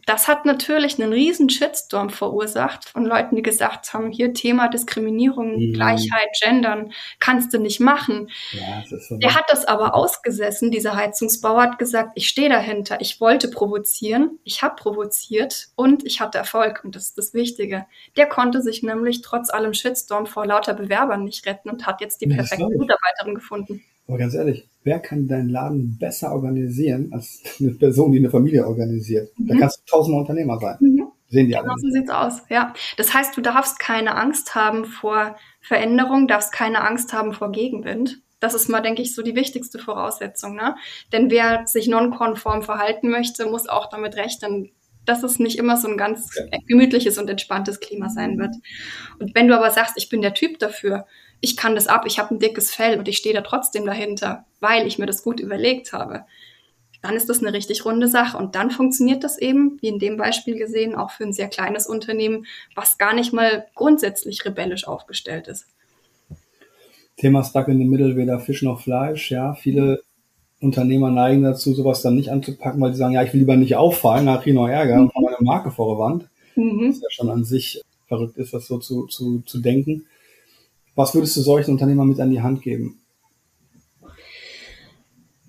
Das 0.06 0.28
hat 0.28 0.46
natürlich 0.46 1.00
einen 1.02 1.12
riesen 1.12 1.50
Shitstorm 1.50 2.10
verursacht 2.10 2.88
von 2.88 3.04
Leuten, 3.04 3.34
die 3.34 3.42
gesagt 3.42 3.92
haben, 3.92 4.12
hier 4.12 4.32
Thema 4.32 4.68
Diskriminierung, 4.68 5.56
mhm. 5.56 5.72
Gleichheit, 5.72 6.28
Gendern, 6.40 6.92
kannst 7.18 7.52
du 7.52 7.58
nicht 7.58 7.80
machen. 7.80 8.30
Ja, 8.52 8.84
so 8.86 9.16
Der 9.18 9.34
hat 9.34 9.46
das 9.48 9.64
aber 9.64 9.96
ausgesessen, 9.96 10.70
dieser 10.70 10.94
Heizungsbauer 10.94 11.60
hat 11.60 11.78
gesagt, 11.80 12.12
ich 12.14 12.28
stehe 12.28 12.48
dahinter, 12.48 13.00
ich 13.00 13.20
wollte 13.20 13.48
provozieren, 13.48 14.38
ich 14.44 14.62
habe 14.62 14.76
provoziert 14.76 15.68
und 15.74 16.06
ich 16.06 16.20
hatte 16.20 16.38
Erfolg 16.38 16.82
und 16.84 16.94
das 16.94 17.06
ist 17.06 17.18
das 17.18 17.34
Wichtige. 17.34 17.86
Der 18.16 18.26
konnte 18.26 18.62
sich 18.62 18.84
nämlich 18.84 19.22
trotz 19.22 19.50
allem 19.50 19.74
Shitstorm 19.74 20.26
vor 20.26 20.46
lauter 20.46 20.74
Bewerbern 20.74 21.24
nicht 21.24 21.44
retten 21.46 21.68
und 21.68 21.84
hat 21.84 22.00
jetzt 22.00 22.20
die 22.20 22.28
perfekte 22.28 22.68
Mitarbeiterin 22.68 23.34
gefunden. 23.34 23.84
Aber 24.06 24.18
ganz 24.18 24.34
ehrlich, 24.34 24.68
wer 24.86 25.00
kann 25.00 25.26
deinen 25.26 25.48
Laden 25.48 25.98
besser 25.98 26.32
organisieren 26.32 27.10
als 27.12 27.42
eine 27.60 27.72
Person, 27.72 28.12
die 28.12 28.18
eine 28.18 28.30
Familie 28.30 28.66
organisiert? 28.66 29.28
Mhm. 29.36 29.48
Da 29.48 29.58
kannst 29.58 29.80
du 29.80 29.90
tausendmal 29.90 30.22
Unternehmer 30.22 30.58
sein. 30.58 30.76
Mhm. 30.80 31.08
Sehen 31.28 31.48
die 31.48 31.56
alle. 31.56 31.64
Genau 31.64 31.76
so 31.76 31.90
sieht's 31.90 32.10
aus, 32.10 32.42
ja. 32.48 32.72
Das 32.96 33.12
heißt, 33.12 33.36
du 33.36 33.40
darfst 33.40 33.80
keine 33.80 34.14
Angst 34.14 34.54
haben 34.54 34.84
vor 34.84 35.36
Veränderung, 35.60 36.28
darfst 36.28 36.52
keine 36.52 36.82
Angst 36.82 37.12
haben 37.12 37.34
vor 37.34 37.50
Gegenwind. 37.50 38.22
Das 38.38 38.54
ist 38.54 38.68
mal, 38.68 38.80
denke 38.80 39.02
ich, 39.02 39.12
so 39.12 39.22
die 39.22 39.34
wichtigste 39.34 39.80
Voraussetzung. 39.80 40.54
Ne? 40.54 40.76
Denn 41.12 41.30
wer 41.30 41.66
sich 41.66 41.88
nonkonform 41.88 42.62
verhalten 42.62 43.10
möchte, 43.10 43.46
muss 43.46 43.68
auch 43.68 43.88
damit 43.90 44.14
rechnen, 44.14 44.70
dass 45.04 45.24
es 45.24 45.40
nicht 45.40 45.58
immer 45.58 45.76
so 45.76 45.88
ein 45.88 45.96
ganz 45.96 46.30
gemütliches 46.68 47.18
und 47.18 47.28
entspanntes 47.28 47.80
Klima 47.80 48.08
sein 48.08 48.38
wird. 48.38 48.54
Und 49.18 49.34
wenn 49.34 49.48
du 49.48 49.56
aber 49.56 49.70
sagst, 49.72 49.94
ich 49.96 50.08
bin 50.08 50.22
der 50.22 50.34
Typ 50.34 50.60
dafür, 50.60 51.06
ich 51.40 51.56
kann 51.56 51.74
das 51.74 51.86
ab, 51.86 52.04
ich 52.06 52.18
habe 52.18 52.34
ein 52.34 52.38
dickes 52.38 52.74
Fell 52.74 52.98
und 52.98 53.08
ich 53.08 53.18
stehe 53.18 53.34
da 53.34 53.42
trotzdem 53.42 53.84
dahinter, 53.86 54.44
weil 54.60 54.86
ich 54.86 54.98
mir 54.98 55.06
das 55.06 55.22
gut 55.22 55.40
überlegt 55.40 55.92
habe, 55.92 56.24
dann 57.02 57.14
ist 57.14 57.28
das 57.28 57.40
eine 57.40 57.52
richtig 57.52 57.84
runde 57.84 58.08
Sache. 58.08 58.36
Und 58.36 58.54
dann 58.54 58.70
funktioniert 58.70 59.22
das 59.22 59.38
eben, 59.38 59.78
wie 59.80 59.88
in 59.88 59.98
dem 59.98 60.16
Beispiel 60.16 60.56
gesehen, 60.56 60.94
auch 60.94 61.10
für 61.10 61.24
ein 61.24 61.32
sehr 61.32 61.48
kleines 61.48 61.86
Unternehmen, 61.86 62.46
was 62.74 62.98
gar 62.98 63.14
nicht 63.14 63.32
mal 63.32 63.66
grundsätzlich 63.74 64.44
rebellisch 64.44 64.88
aufgestellt 64.88 65.46
ist. 65.46 65.66
Thema 67.16 67.44
Stuck 67.44 67.68
in 67.68 67.78
the 67.78 67.84
Middle, 67.84 68.16
weder 68.16 68.40
Fisch 68.40 68.62
noch 68.62 68.80
Fleisch. 68.80 69.30
Ja, 69.30 69.54
viele 69.54 70.02
Unternehmer 70.60 71.10
neigen 71.10 71.42
dazu, 71.42 71.74
sowas 71.74 72.02
dann 72.02 72.16
nicht 72.16 72.30
anzupacken, 72.30 72.80
weil 72.80 72.92
sie 72.92 72.98
sagen, 72.98 73.14
ja, 73.14 73.22
ich 73.22 73.32
will 73.32 73.40
lieber 73.40 73.56
nicht 73.56 73.76
auffallen, 73.76 74.24
nachher 74.24 74.54
noch 74.54 74.68
Ärger 74.68 75.00
und 75.00 75.14
meine 75.14 75.36
Marke 75.40 75.70
vor 75.70 75.94
der 75.94 76.04
Wand. 76.04 76.28
Mhm. 76.56 76.90
Was 76.90 77.00
ja 77.00 77.10
schon 77.10 77.30
an 77.30 77.44
sich 77.44 77.82
verrückt 78.08 78.36
ist, 78.36 78.52
das 78.52 78.66
so 78.66 78.78
zu, 78.78 79.06
zu, 79.06 79.40
zu 79.40 79.60
denken. 79.60 80.06
Was 80.96 81.14
würdest 81.14 81.36
du 81.36 81.42
solchen 81.42 81.72
Unternehmern 81.72 82.08
mit 82.08 82.18
an 82.18 82.30
die 82.30 82.42
Hand 82.42 82.62
geben? 82.62 83.00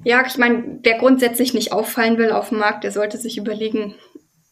Ja, 0.03 0.23
ich 0.25 0.37
meine, 0.37 0.79
wer 0.83 0.99
grundsätzlich 0.99 1.53
nicht 1.53 1.71
auffallen 1.71 2.17
will 2.17 2.31
auf 2.31 2.49
dem 2.49 2.59
Markt, 2.59 2.83
der 2.83 2.91
sollte 2.91 3.17
sich 3.17 3.37
überlegen, 3.37 3.95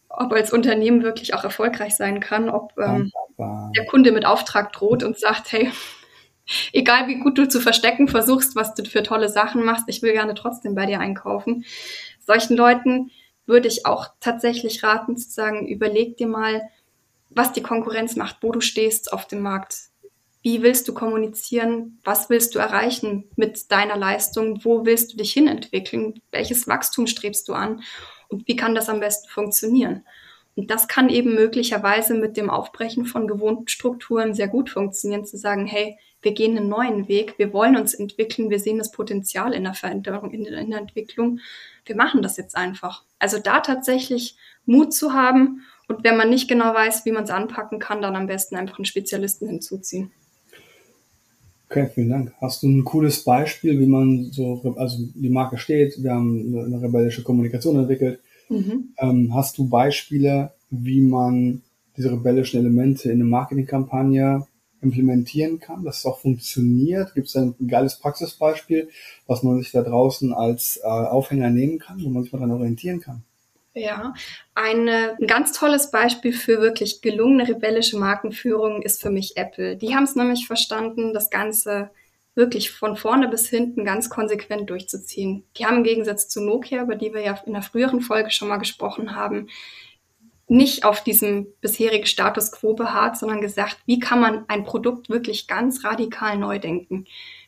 ob 0.08 0.32
als 0.32 0.52
Unternehmen 0.52 1.02
wirklich 1.02 1.34
auch 1.34 1.44
erfolgreich 1.44 1.96
sein 1.96 2.20
kann, 2.20 2.48
ob 2.48 2.72
ähm, 2.78 3.12
der 3.38 3.86
Kunde 3.86 4.12
mit 4.12 4.26
Auftrag 4.26 4.72
droht 4.72 5.04
und 5.04 5.18
sagt, 5.18 5.52
hey, 5.52 5.70
egal 6.72 7.08
wie 7.08 7.20
gut 7.20 7.38
du 7.38 7.48
zu 7.48 7.60
verstecken 7.60 8.08
versuchst, 8.08 8.56
was 8.56 8.74
du 8.74 8.84
für 8.84 9.02
tolle 9.02 9.28
Sachen 9.28 9.64
machst, 9.64 9.84
ich 9.88 10.02
will 10.02 10.12
gerne 10.12 10.34
trotzdem 10.34 10.74
bei 10.74 10.86
dir 10.86 11.00
einkaufen. 11.00 11.64
Solchen 12.26 12.56
Leuten 12.56 13.10
würde 13.44 13.68
ich 13.68 13.86
auch 13.86 14.08
tatsächlich 14.20 14.82
raten 14.82 15.16
zu 15.16 15.30
sagen, 15.30 15.68
überleg 15.68 16.16
dir 16.16 16.26
mal, 16.26 16.62
was 17.30 17.52
die 17.52 17.62
Konkurrenz 17.62 18.16
macht, 18.16 18.38
wo 18.40 18.50
du 18.50 18.60
stehst 18.60 19.12
auf 19.12 19.26
dem 19.26 19.40
Markt. 19.40 19.76
Wie 20.46 20.62
willst 20.62 20.86
du 20.86 20.94
kommunizieren? 20.94 21.98
Was 22.04 22.30
willst 22.30 22.54
du 22.54 22.60
erreichen 22.60 23.24
mit 23.34 23.72
deiner 23.72 23.96
Leistung? 23.96 24.64
Wo 24.64 24.86
willst 24.86 25.12
du 25.12 25.16
dich 25.16 25.32
hinentwickeln? 25.32 26.22
Welches 26.30 26.68
Wachstum 26.68 27.08
strebst 27.08 27.48
du 27.48 27.52
an? 27.52 27.82
Und 28.28 28.46
wie 28.46 28.54
kann 28.54 28.76
das 28.76 28.88
am 28.88 29.00
besten 29.00 29.28
funktionieren? 29.28 30.04
Und 30.54 30.70
das 30.70 30.86
kann 30.86 31.08
eben 31.08 31.34
möglicherweise 31.34 32.14
mit 32.14 32.36
dem 32.36 32.48
Aufbrechen 32.48 33.06
von 33.06 33.26
gewohnten 33.26 33.66
Strukturen 33.66 34.34
sehr 34.34 34.46
gut 34.46 34.70
funktionieren, 34.70 35.24
zu 35.24 35.36
sagen, 35.36 35.66
hey, 35.66 35.98
wir 36.22 36.30
gehen 36.30 36.56
einen 36.56 36.68
neuen 36.68 37.08
Weg, 37.08 37.40
wir 37.40 37.52
wollen 37.52 37.76
uns 37.76 37.92
entwickeln, 37.92 38.48
wir 38.48 38.60
sehen 38.60 38.78
das 38.78 38.92
Potenzial 38.92 39.52
in 39.52 39.64
der 39.64 39.74
Veränderung, 39.74 40.30
in 40.30 40.44
der, 40.44 40.58
in 40.58 40.70
der 40.70 40.78
Entwicklung. 40.78 41.40
Wir 41.84 41.96
machen 41.96 42.22
das 42.22 42.36
jetzt 42.36 42.56
einfach. 42.56 43.02
Also 43.18 43.40
da 43.40 43.58
tatsächlich 43.58 44.36
Mut 44.64 44.94
zu 44.94 45.12
haben 45.12 45.62
und 45.88 46.04
wenn 46.04 46.16
man 46.16 46.30
nicht 46.30 46.46
genau 46.46 46.72
weiß, 46.72 47.04
wie 47.04 47.10
man 47.10 47.24
es 47.24 47.30
anpacken 47.30 47.80
kann, 47.80 48.00
dann 48.00 48.14
am 48.14 48.28
besten 48.28 48.54
einfach 48.54 48.78
einen 48.78 48.84
Spezialisten 48.84 49.48
hinzuziehen. 49.48 50.12
Okay, 51.68 51.88
vielen 51.92 52.10
Dank. 52.10 52.32
Hast 52.40 52.62
du 52.62 52.68
ein 52.68 52.84
cooles 52.84 53.24
Beispiel, 53.24 53.80
wie 53.80 53.86
man 53.86 54.30
so, 54.30 54.74
also 54.76 54.98
die 55.14 55.30
Marke 55.30 55.58
steht, 55.58 56.00
wir 56.02 56.12
haben 56.12 56.56
eine 56.56 56.80
rebellische 56.80 57.24
Kommunikation 57.24 57.76
entwickelt. 57.76 58.20
Mhm. 58.48 58.90
Ähm, 58.98 59.34
hast 59.34 59.58
du 59.58 59.68
Beispiele, 59.68 60.52
wie 60.70 61.00
man 61.00 61.62
diese 61.96 62.12
rebellischen 62.12 62.60
Elemente 62.60 63.10
in 63.10 63.16
eine 63.16 63.24
Marketingkampagne 63.24 64.46
implementieren 64.80 65.58
kann, 65.58 65.82
dass 65.82 65.98
es 65.98 66.06
auch 66.06 66.20
funktioniert? 66.20 67.14
Gibt 67.14 67.28
es 67.28 67.36
ein 67.36 67.54
geiles 67.66 67.98
Praxisbeispiel, 67.98 68.88
was 69.26 69.42
man 69.42 69.58
sich 69.58 69.72
da 69.72 69.82
draußen 69.82 70.32
als 70.32 70.78
äh, 70.82 70.86
Aufhänger 70.86 71.50
nehmen 71.50 71.78
kann, 71.80 72.02
wo 72.04 72.08
man 72.10 72.22
sich 72.22 72.32
mal 72.32 72.38
dann 72.38 72.52
orientieren 72.52 73.00
kann? 73.00 73.24
Ja, 73.78 74.14
ein 74.54 74.88
ganz 75.26 75.52
tolles 75.52 75.90
Beispiel 75.90 76.32
für 76.32 76.62
wirklich 76.62 77.02
gelungene 77.02 77.46
rebellische 77.46 77.98
Markenführung 77.98 78.80
ist 78.80 79.02
für 79.02 79.10
mich 79.10 79.36
Apple. 79.36 79.76
Die 79.76 79.94
haben 79.94 80.04
es 80.04 80.16
nämlich 80.16 80.46
verstanden, 80.46 81.12
das 81.12 81.28
Ganze 81.28 81.90
wirklich 82.34 82.70
von 82.70 82.96
vorne 82.96 83.28
bis 83.28 83.50
hinten 83.50 83.84
ganz 83.84 84.08
konsequent 84.08 84.70
durchzuziehen. 84.70 85.44
Die 85.58 85.66
haben 85.66 85.76
im 85.76 85.84
Gegensatz 85.84 86.26
zu 86.26 86.40
Nokia, 86.40 86.84
über 86.84 86.94
die 86.94 87.12
wir 87.12 87.20
ja 87.20 87.38
in 87.44 87.52
der 87.52 87.60
früheren 87.60 88.00
Folge 88.00 88.30
schon 88.30 88.48
mal 88.48 88.56
gesprochen 88.56 89.14
haben, 89.14 89.50
nicht 90.48 90.86
auf 90.86 91.04
diesem 91.04 91.48
bisherigen 91.60 92.06
Status 92.06 92.52
quo 92.52 92.72
beharrt, 92.72 93.18
sondern 93.18 93.42
gesagt, 93.42 93.76
wie 93.84 93.98
kann 93.98 94.20
man 94.20 94.46
ein 94.48 94.64
Produkt 94.64 95.10
wirklich 95.10 95.48
ganz 95.48 95.84
radikal 95.84 96.38
neu 96.38 96.58
denken? 96.58 97.04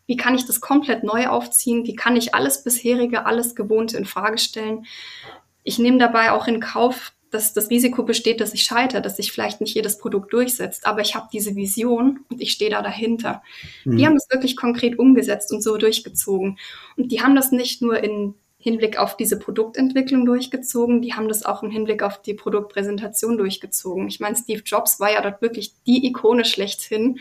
Wie 0.07 0.17
kann 0.17 0.35
ich 0.35 0.47
das 0.47 0.61
komplett 0.61 1.05
neu 1.05 1.29
aufziehen? 1.29 1.87
Wie 1.87 1.95
kann 1.95 2.17
ich 2.17 2.35
alles 2.35 2.65
bisherige, 2.65 3.25
alles 3.25 3.55
Gewohnte 3.55 3.97
in 3.97 4.05
Frage 4.05 4.39
stellen? 4.39 4.85
Ich 5.69 5.79
nehme 5.79 5.99
dabei 5.99 6.33
auch 6.33 6.49
in 6.49 6.61
Kauf, 6.61 7.13
dass 7.31 7.53
das 7.53 7.69
Risiko 7.69 8.03
besteht, 8.03 8.41
dass 8.41 8.55
ich 8.55 8.63
scheitere, 8.63 9.03
dass 9.03 9.17
sich 9.17 9.33
vielleicht 9.33 9.61
nicht 9.61 9.75
jedes 9.75 9.99
Produkt 9.99 10.33
durchsetzt. 10.33 10.87
Aber 10.87 11.03
ich 11.03 11.15
habe 11.15 11.29
diese 11.31 11.55
Vision 11.57 12.21
und 12.31 12.41
ich 12.41 12.53
stehe 12.53 12.71
da 12.71 12.81
dahinter. 12.81 13.43
Mhm. 13.85 13.99
Die 13.99 14.07
haben 14.07 14.15
das 14.15 14.31
wirklich 14.31 14.57
konkret 14.57 14.99
umgesetzt 14.99 15.53
und 15.53 15.63
so 15.63 15.77
durchgezogen. 15.77 16.59
Und 16.97 17.13
die 17.13 17.21
haben 17.21 17.37
das 17.37 17.53
nicht 17.53 17.83
nur 17.83 18.03
in 18.03 18.35
Hinblick 18.57 18.99
auf 18.99 19.17
diese 19.17 19.39
Produktentwicklung 19.39 20.25
durchgezogen, 20.25 21.03
die 21.03 21.13
haben 21.13 21.29
das 21.29 21.45
auch 21.45 21.63
im 21.63 21.71
Hinblick 21.71 22.03
auf 22.03 22.23
die 22.23 22.35
Produktpräsentation 22.35 23.37
durchgezogen. 23.37 24.09
Ich 24.09 24.21
meine, 24.21 24.37
Steve 24.37 24.63
Jobs 24.65 24.99
war 24.99 25.13
ja 25.13 25.21
dort 25.21 25.43
wirklich 25.43 25.75
die 25.87 26.07
Ikone 26.07 26.47
schlechthin, 26.47 27.21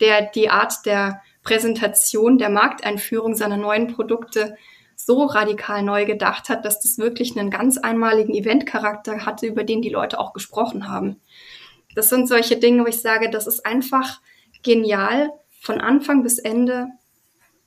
der 0.00 0.30
die 0.30 0.48
Art 0.48 0.86
der 0.86 1.22
Präsentation, 1.42 2.38
der 2.38 2.50
Markteinführung 2.50 3.34
seiner 3.34 3.56
neuen 3.56 3.88
Produkte 3.88 4.56
so 5.04 5.24
radikal 5.24 5.82
neu 5.82 6.04
gedacht 6.04 6.48
hat, 6.48 6.64
dass 6.64 6.80
das 6.80 6.98
wirklich 6.98 7.38
einen 7.38 7.50
ganz 7.50 7.78
einmaligen 7.78 8.34
Eventcharakter 8.34 9.26
hatte, 9.26 9.46
über 9.46 9.64
den 9.64 9.82
die 9.82 9.88
Leute 9.88 10.18
auch 10.18 10.32
gesprochen 10.32 10.88
haben. 10.88 11.16
Das 11.94 12.08
sind 12.08 12.28
solche 12.28 12.56
Dinge, 12.56 12.84
wo 12.84 12.86
ich 12.86 13.00
sage, 13.00 13.30
das 13.30 13.46
ist 13.46 13.66
einfach 13.66 14.20
genial, 14.62 15.30
von 15.60 15.80
Anfang 15.80 16.22
bis 16.22 16.38
Ende 16.38 16.88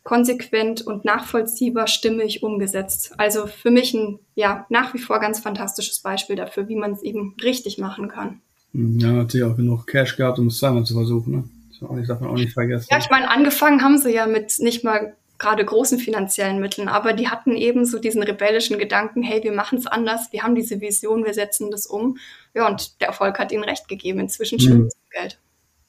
konsequent 0.03 0.81
und 0.81 1.05
nachvollziehbar 1.05 1.87
stimmig 1.87 2.43
umgesetzt. 2.43 3.13
Also 3.17 3.47
für 3.47 3.71
mich 3.71 3.93
ein 3.93 4.19
ja 4.35 4.65
nach 4.69 4.93
wie 4.93 4.99
vor 4.99 5.19
ganz 5.19 5.39
fantastisches 5.39 5.99
Beispiel 5.99 6.35
dafür, 6.35 6.67
wie 6.67 6.75
man 6.75 6.91
es 6.91 7.03
eben 7.03 7.35
richtig 7.41 7.77
machen 7.77 8.09
kann. 8.09 8.41
Ja, 8.73 9.11
natürlich 9.11 9.45
auch 9.45 9.55
genug 9.55 9.87
Cash 9.87 10.17
gehabt, 10.17 10.39
um 10.39 10.47
es 10.47 10.57
zweimal 10.57 10.83
zu 10.83 10.93
versuchen. 10.93 11.31
Ne? 11.31 11.43
Das 11.79 12.07
darf 12.07 12.19
man 12.19 12.31
auch 12.31 12.35
nicht 12.35 12.53
vergessen. 12.53 12.87
Ja, 12.89 12.97
ich 12.97 13.09
meine, 13.09 13.29
angefangen 13.29 13.81
haben 13.81 13.97
sie 13.97 14.13
ja 14.13 14.25
mit 14.25 14.55
nicht 14.59 14.83
mal 14.83 15.15
gerade 15.43 15.65
großen 15.65 15.99
finanziellen 15.99 16.59
Mitteln, 16.59 16.87
aber 16.87 17.11
die 17.11 17.27
hatten 17.27 17.55
eben 17.55 17.85
so 17.85 17.99
diesen 17.99 18.23
rebellischen 18.23 18.79
Gedanken, 18.79 19.23
hey, 19.23 19.43
wir 19.43 19.51
machen 19.51 19.77
es 19.77 19.87
anders, 19.87 20.31
wir 20.31 20.41
haben 20.41 20.55
diese 20.55 20.79
Vision, 20.79 21.25
wir 21.25 21.33
setzen 21.33 21.69
das 21.69 21.85
um. 21.85 22.17
Ja, 22.55 22.67
und 22.69 23.01
der 23.01 23.09
Erfolg 23.09 23.37
hat 23.39 23.51
ihnen 23.51 23.65
recht 23.65 23.89
gegeben. 23.89 24.19
Inzwischen 24.19 24.59
stimmt 24.59 24.85
mhm. 24.85 24.89
Geld. 25.11 25.39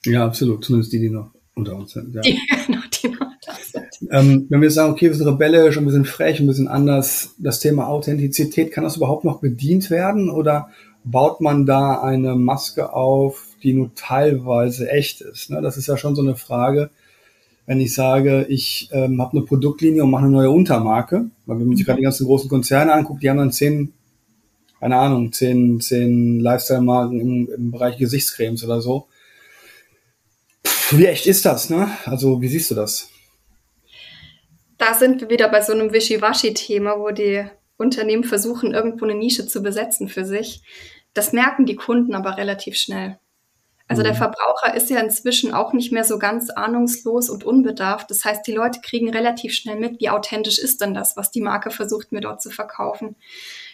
Ja, 0.07 0.27
absolut. 0.27 0.65
Zumindest 0.65 0.93
die, 0.93 0.99
die 0.99 1.11
noch 1.11 1.31
unter 1.55 1.77
uns 1.77 1.93
sind. 1.93 2.15
Ja. 2.15 2.21
Die, 2.23 2.37
genau, 2.67 2.81
die 2.93 3.09
noch 3.09 3.31
da 3.47 3.55
sind. 3.55 4.11
Ähm, 4.11 4.47
wenn 4.49 4.61
wir 4.61 4.71
sagen, 4.73 4.93
okay, 4.93 5.07
wir 5.07 5.15
sind 5.15 5.29
rebellisch 5.29 5.77
und 5.77 5.85
wir 5.85 5.93
sind 5.93 6.09
frech 6.09 6.41
und 6.41 6.47
wir 6.49 6.55
sind 6.55 6.69
anders, 6.69 7.35
das 7.39 7.61
Thema 7.61 7.87
Authentizität, 7.87 8.73
kann 8.73 8.83
das 8.83 8.97
überhaupt 8.97 9.25
noch 9.25 9.41
bedient 9.41 9.89
werden 9.89 10.31
oder 10.31 10.71
baut 11.05 11.41
man 11.41 11.65
da 11.65 12.03
eine 12.03 12.35
Maske 12.35 12.93
auf, 12.93 13.51
die 13.63 13.73
nur 13.73 13.95
teilweise 13.95 14.91
echt 14.91 15.21
ist? 15.21 15.51
Ne? 15.51 15.63
Das 15.63 15.77
ist 15.77 15.87
ja 15.87 15.97
schon 15.97 16.17
so 16.17 16.23
eine 16.23 16.35
Frage 16.35 16.91
wenn 17.67 17.81
ich 17.81 17.95
sage, 17.95 18.47
ich 18.49 18.89
ähm, 18.93 19.21
habe 19.21 19.37
eine 19.37 19.47
Produktlinie 19.47 20.05
und 20.05 20.11
mache 20.11 20.25
eine 20.25 20.33
neue 20.33 20.51
Untermarke, 20.51 21.31
weil 21.47 21.59
wenn 21.59 21.67
man 21.67 21.77
sich 21.77 21.87
gerade 21.87 21.99
die 21.99 22.05
ganzen 22.05 22.27
großen 22.27 22.49
Konzerne 22.49 22.93
anguckt, 22.93 23.23
die 23.23 23.31
haben 23.31 23.39
dann 23.39 23.53
zehn, 23.53 23.93
keine 24.81 24.97
Ahnung, 24.97 25.33
zehn, 25.33 25.81
zehn 25.81 26.41
Lifestyle-Marken 26.41 27.21
im, 27.21 27.49
im 27.55 27.71
Bereich 27.71 27.97
Gesichtscremes 27.97 28.65
oder 28.65 28.81
so. 28.81 29.09
Puh, 30.63 30.99
wie 30.99 31.07
echt 31.07 31.27
ist 31.27 31.47
das, 31.47 31.71
ne? 31.71 31.91
Also, 32.05 32.41
wie 32.43 32.49
siehst 32.49 32.71
du 32.71 32.75
das? 32.75 33.09
Da 34.77 34.93
sind 34.93 35.21
wir 35.21 35.31
wieder 35.31 35.49
bei 35.49 35.63
so 35.63 35.73
einem 35.73 35.93
Wischiwaschi-Thema, 35.93 36.99
wo 36.99 37.11
die 37.11 37.45
Unternehmen 37.77 38.25
versuchen, 38.25 38.73
irgendwo 38.73 39.05
eine 39.05 39.15
Nische 39.15 39.47
zu 39.47 39.63
besetzen 39.63 40.09
für 40.09 40.25
sich. 40.25 40.63
Das 41.15 41.33
merken 41.33 41.65
die 41.65 41.77
Kunden 41.77 42.15
aber 42.15 42.37
relativ 42.37 42.77
schnell. 42.77 43.19
Also 43.87 44.03
der 44.03 44.13
mhm. 44.13 44.19
Verbraucher 44.19 44.75
ist 44.75 44.89
ja 44.89 44.99
inzwischen 44.99 45.53
auch 45.53 45.75
nicht 45.75 45.93
mehr 45.93 46.05
so 46.05 46.19
ganz 46.19 46.49
ahnungslos 46.49 47.29
und 47.29 47.45
unbedarft. 47.45 48.11
Das 48.11 48.25
heißt, 48.25 48.47
die 48.47 48.53
Leute 48.53 48.81
kriegen 48.81 49.11
relativ 49.11 49.53
schnell 49.55 49.77
mit, 49.77 50.01
wie 50.01 50.09
authentisch 50.09 50.59
ist 50.59 50.81
denn 50.81 50.95
das, 50.95 51.17
was 51.17 51.31
die 51.31 51.43
Marke 51.43 51.71
versucht 51.71 52.11
mir 52.11 52.21
dort 52.21 52.41
zu 52.41 52.51
verkaufen. 52.51 53.17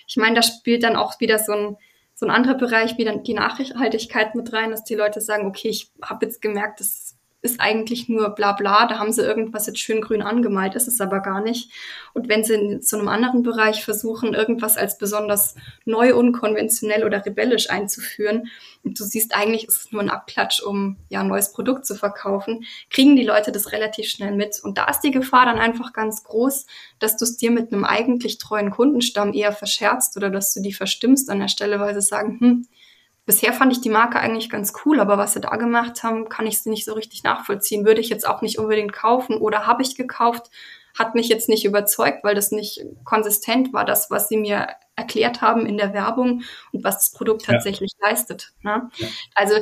Ich 0.08 0.16
meine, 0.16 0.34
da 0.34 0.42
spielt 0.42 0.82
dann 0.82 0.96
auch 0.96 1.20
wieder 1.20 1.38
so 1.38 1.52
ein, 1.52 1.76
so 2.14 2.26
ein 2.26 2.30
anderer 2.30 2.56
Bereich, 2.56 2.98
wie 2.98 3.04
dann 3.04 3.22
die 3.22 3.34
Nachhaltigkeit 3.34 4.34
mit 4.34 4.52
rein, 4.52 4.72
dass 4.72 4.82
die 4.82 4.96
Leute 4.96 5.20
sagen, 5.20 5.46
okay, 5.46 5.68
ich 5.68 5.92
habe 6.02 6.26
jetzt 6.26 6.42
gemerkt, 6.42 6.80
das 6.80 7.16
ist 7.42 7.60
eigentlich 7.60 8.08
nur 8.08 8.30
bla 8.30 8.52
bla, 8.52 8.86
da 8.86 8.98
haben 8.98 9.12
sie 9.12 9.22
irgendwas 9.22 9.66
jetzt 9.66 9.78
schön 9.78 10.02
grün 10.02 10.20
angemalt, 10.20 10.74
ist 10.74 10.88
es 10.88 11.00
aber 11.00 11.20
gar 11.20 11.40
nicht. 11.40 11.70
Und 12.12 12.28
wenn 12.28 12.44
sie 12.44 12.54
in 12.54 12.82
so 12.82 12.98
einem 12.98 13.08
anderen 13.08 13.42
Bereich 13.42 13.84
versuchen, 13.84 14.34
irgendwas 14.34 14.76
als 14.76 14.98
besonders 14.98 15.54
neu, 15.86 16.14
unkonventionell 16.14 17.04
oder 17.04 17.24
rebellisch 17.24 17.70
einzuführen, 17.70 18.48
und 18.82 18.98
du 18.98 19.04
siehst 19.04 19.34
eigentlich, 19.34 19.68
ist 19.68 19.86
es 19.86 19.92
nur 19.92 20.02
ein 20.02 20.10
Abklatsch, 20.10 20.62
um 20.62 20.96
ja 21.08 21.20
ein 21.20 21.28
neues 21.28 21.52
Produkt 21.52 21.86
zu 21.86 21.94
verkaufen, 21.94 22.64
kriegen 22.88 23.16
die 23.16 23.24
Leute 23.24 23.52
das 23.52 23.72
relativ 23.72 24.08
schnell 24.08 24.32
mit. 24.32 24.60
Und 24.62 24.78
da 24.78 24.86
ist 24.86 25.00
die 25.00 25.10
Gefahr 25.10 25.46
dann 25.46 25.58
einfach 25.58 25.92
ganz 25.92 26.24
groß, 26.24 26.66
dass 26.98 27.16
du 27.16 27.24
es 27.24 27.36
dir 27.36 27.50
mit 27.50 27.72
einem 27.72 27.84
eigentlich 27.84 28.38
treuen 28.38 28.70
Kundenstamm 28.70 29.32
eher 29.32 29.52
verscherzt 29.52 30.16
oder 30.16 30.30
dass 30.30 30.54
du 30.54 30.60
die 30.60 30.72
verstimmst 30.72 31.28
an 31.30 31.40
der 31.40 31.48
Stelle, 31.48 31.78
weil 31.78 31.94
sie 31.94 32.02
sagen, 32.02 32.38
hm, 32.40 32.66
bisher 33.30 33.52
fand 33.52 33.70
ich 33.70 33.80
die 33.80 33.90
Marke 33.90 34.18
eigentlich 34.18 34.50
ganz 34.50 34.72
cool, 34.84 34.98
aber 34.98 35.16
was 35.16 35.34
sie 35.34 35.40
da 35.40 35.54
gemacht 35.54 36.02
haben, 36.02 36.28
kann 36.28 36.48
ich 36.48 36.58
sie 36.58 36.68
nicht 36.68 36.84
so 36.84 36.94
richtig 36.94 37.22
nachvollziehen. 37.22 37.86
Würde 37.86 38.00
ich 38.00 38.08
jetzt 38.08 38.26
auch 38.26 38.42
nicht 38.42 38.58
unbedingt 38.58 38.92
kaufen 38.92 39.36
oder 39.36 39.68
habe 39.68 39.82
ich 39.82 39.94
gekauft, 39.94 40.50
hat 40.98 41.14
mich 41.14 41.28
jetzt 41.28 41.48
nicht 41.48 41.64
überzeugt, 41.64 42.24
weil 42.24 42.34
das 42.34 42.50
nicht 42.50 42.84
konsistent 43.04 43.72
war, 43.72 43.84
das, 43.84 44.10
was 44.10 44.28
sie 44.28 44.36
mir 44.36 44.66
erklärt 44.96 45.42
haben 45.42 45.64
in 45.64 45.76
der 45.76 45.94
Werbung 45.94 46.42
und 46.72 46.82
was 46.82 46.96
das 46.96 47.10
Produkt 47.12 47.44
tatsächlich 47.44 47.92
ja. 48.00 48.08
leistet. 48.08 48.52
Ne? 48.62 48.90
Ja. 48.96 49.06
Also 49.36 49.54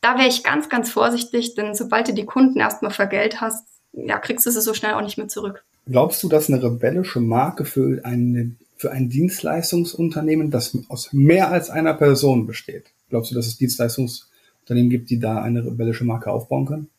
da 0.00 0.18
wäre 0.18 0.26
ich 0.26 0.42
ganz, 0.42 0.68
ganz 0.68 0.90
vorsichtig, 0.90 1.54
denn 1.54 1.76
sobald 1.76 2.08
du 2.08 2.14
die 2.14 2.26
Kunden 2.26 2.58
erstmal 2.58 2.90
vergelt 2.90 3.40
hast, 3.40 3.64
ja, 3.92 4.18
kriegst 4.18 4.44
du 4.44 4.50
sie 4.50 4.60
so 4.60 4.74
schnell 4.74 4.94
auch 4.94 5.02
nicht 5.02 5.18
mehr 5.18 5.28
zurück. 5.28 5.64
Glaubst 5.86 6.20
du, 6.24 6.28
dass 6.28 6.50
eine 6.50 6.60
rebellische 6.60 7.20
Marke 7.20 7.64
für, 7.64 8.04
eine, 8.04 8.56
für 8.76 8.90
ein 8.90 9.08
Dienstleistungsunternehmen, 9.08 10.50
das 10.50 10.76
aus 10.88 11.12
mehr 11.12 11.52
als 11.52 11.70
einer 11.70 11.94
Person 11.94 12.48
besteht, 12.48 12.86
Glaubst 13.08 13.30
du, 13.30 13.34
dass 13.34 13.46
es 13.46 13.56
Dienstleistungsunternehmen 13.56 14.90
gibt, 14.90 15.10
die 15.10 15.18
da 15.18 15.42
eine 15.42 15.64
rebellische 15.64 16.04
Marke 16.04 16.30
aufbauen 16.30 16.66
können? 16.66 16.90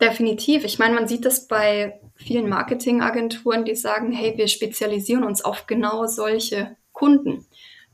Definitiv. 0.00 0.64
Ich 0.64 0.78
meine, 0.78 0.94
man 0.94 1.08
sieht 1.08 1.26
das 1.26 1.46
bei 1.46 2.00
vielen 2.14 2.48
Marketingagenturen, 2.48 3.64
die 3.64 3.74
sagen, 3.74 4.12
hey, 4.12 4.36
wir 4.36 4.48
spezialisieren 4.48 5.24
uns 5.24 5.44
auf 5.44 5.66
genau 5.66 6.06
solche 6.06 6.76
Kunden. 6.92 7.46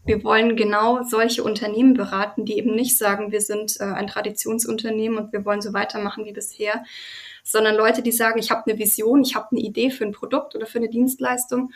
Wir 0.04 0.22
wollen 0.22 0.54
genau 0.54 1.02
solche 1.02 1.42
Unternehmen 1.42 1.94
beraten, 1.94 2.44
die 2.44 2.56
eben 2.58 2.76
nicht 2.76 2.96
sagen, 2.96 3.32
wir 3.32 3.40
sind 3.40 3.80
äh, 3.80 3.84
ein 3.84 4.06
Traditionsunternehmen 4.06 5.18
und 5.18 5.32
wir 5.32 5.44
wollen 5.44 5.60
so 5.60 5.72
weitermachen 5.72 6.24
wie 6.24 6.32
bisher, 6.32 6.84
sondern 7.42 7.74
Leute, 7.74 8.02
die 8.02 8.12
sagen, 8.12 8.38
ich 8.38 8.52
habe 8.52 8.70
eine 8.70 8.78
Vision, 8.78 9.22
ich 9.22 9.34
habe 9.34 9.48
eine 9.50 9.60
Idee 9.60 9.90
für 9.90 10.04
ein 10.04 10.12
Produkt 10.12 10.54
oder 10.54 10.66
für 10.66 10.78
eine 10.78 10.88
Dienstleistung 10.88 11.72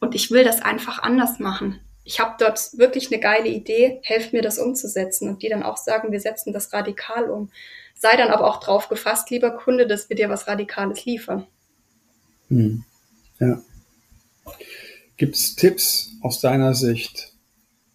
und 0.00 0.16
ich 0.16 0.32
will 0.32 0.42
das 0.42 0.60
einfach 0.60 1.00
anders 1.00 1.38
machen 1.38 1.80
ich 2.04 2.20
habe 2.20 2.34
dort 2.38 2.76
wirklich 2.76 3.12
eine 3.12 3.20
geile 3.20 3.48
Idee, 3.48 4.00
helft 4.02 4.32
mir 4.32 4.42
das 4.42 4.58
umzusetzen 4.58 5.28
und 5.28 5.42
die 5.42 5.48
dann 5.48 5.62
auch 5.62 5.76
sagen, 5.76 6.12
wir 6.12 6.20
setzen 6.20 6.52
das 6.52 6.72
radikal 6.72 7.30
um. 7.30 7.50
Sei 7.94 8.16
dann 8.16 8.30
aber 8.30 8.48
auch 8.48 8.58
drauf 8.58 8.88
gefasst, 8.88 9.30
lieber 9.30 9.52
Kunde, 9.52 9.86
dass 9.86 10.08
wir 10.08 10.16
dir 10.16 10.28
was 10.28 10.48
Radikales 10.48 11.04
liefern. 11.04 11.46
Hm. 12.48 12.84
Ja. 13.38 13.62
Gibt 15.16 15.36
es 15.36 15.54
Tipps 15.54 16.10
aus 16.20 16.40
deiner 16.40 16.74
Sicht 16.74 17.32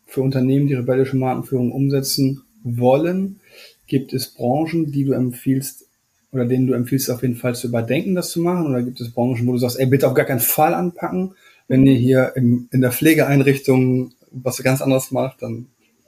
für 0.05 0.21
Unternehmen, 0.21 0.67
die 0.67 0.75
rebellische 0.75 1.17
Markenführung 1.17 1.71
umsetzen 1.73 2.43
wollen? 2.63 3.41
Gibt 3.87 4.13
es 4.13 4.33
Branchen, 4.33 4.91
die 4.91 5.03
du 5.03 5.11
empfiehlst 5.11 5.85
oder 6.31 6.45
denen 6.45 6.67
du 6.67 6.73
empfiehlst, 6.73 7.09
auf 7.09 7.21
jeden 7.21 7.35
Fall 7.35 7.55
zu 7.55 7.67
überdenken, 7.67 8.15
das 8.15 8.31
zu 8.31 8.39
machen? 8.39 8.67
Oder 8.67 8.83
gibt 8.83 9.01
es 9.01 9.11
Branchen, 9.11 9.45
wo 9.45 9.53
du 9.53 9.57
sagst, 9.57 9.79
ey, 9.79 9.87
bitte 9.87 10.07
auf 10.07 10.13
gar 10.13 10.25
keinen 10.25 10.39
Fall 10.39 10.73
anpacken? 10.73 11.35
Wenn 11.67 11.85
ihr 11.85 11.95
hier 11.95 12.33
im, 12.35 12.69
in 12.71 12.81
der 12.81 12.91
Pflegeeinrichtung 12.91 14.13
was 14.31 14.61
ganz 14.63 14.81
anderes 14.81 15.11
macht, 15.11 15.41
dann 15.41 15.67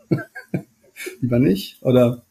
lieber 1.22 1.40
nicht, 1.40 1.82
oder? 1.82 2.24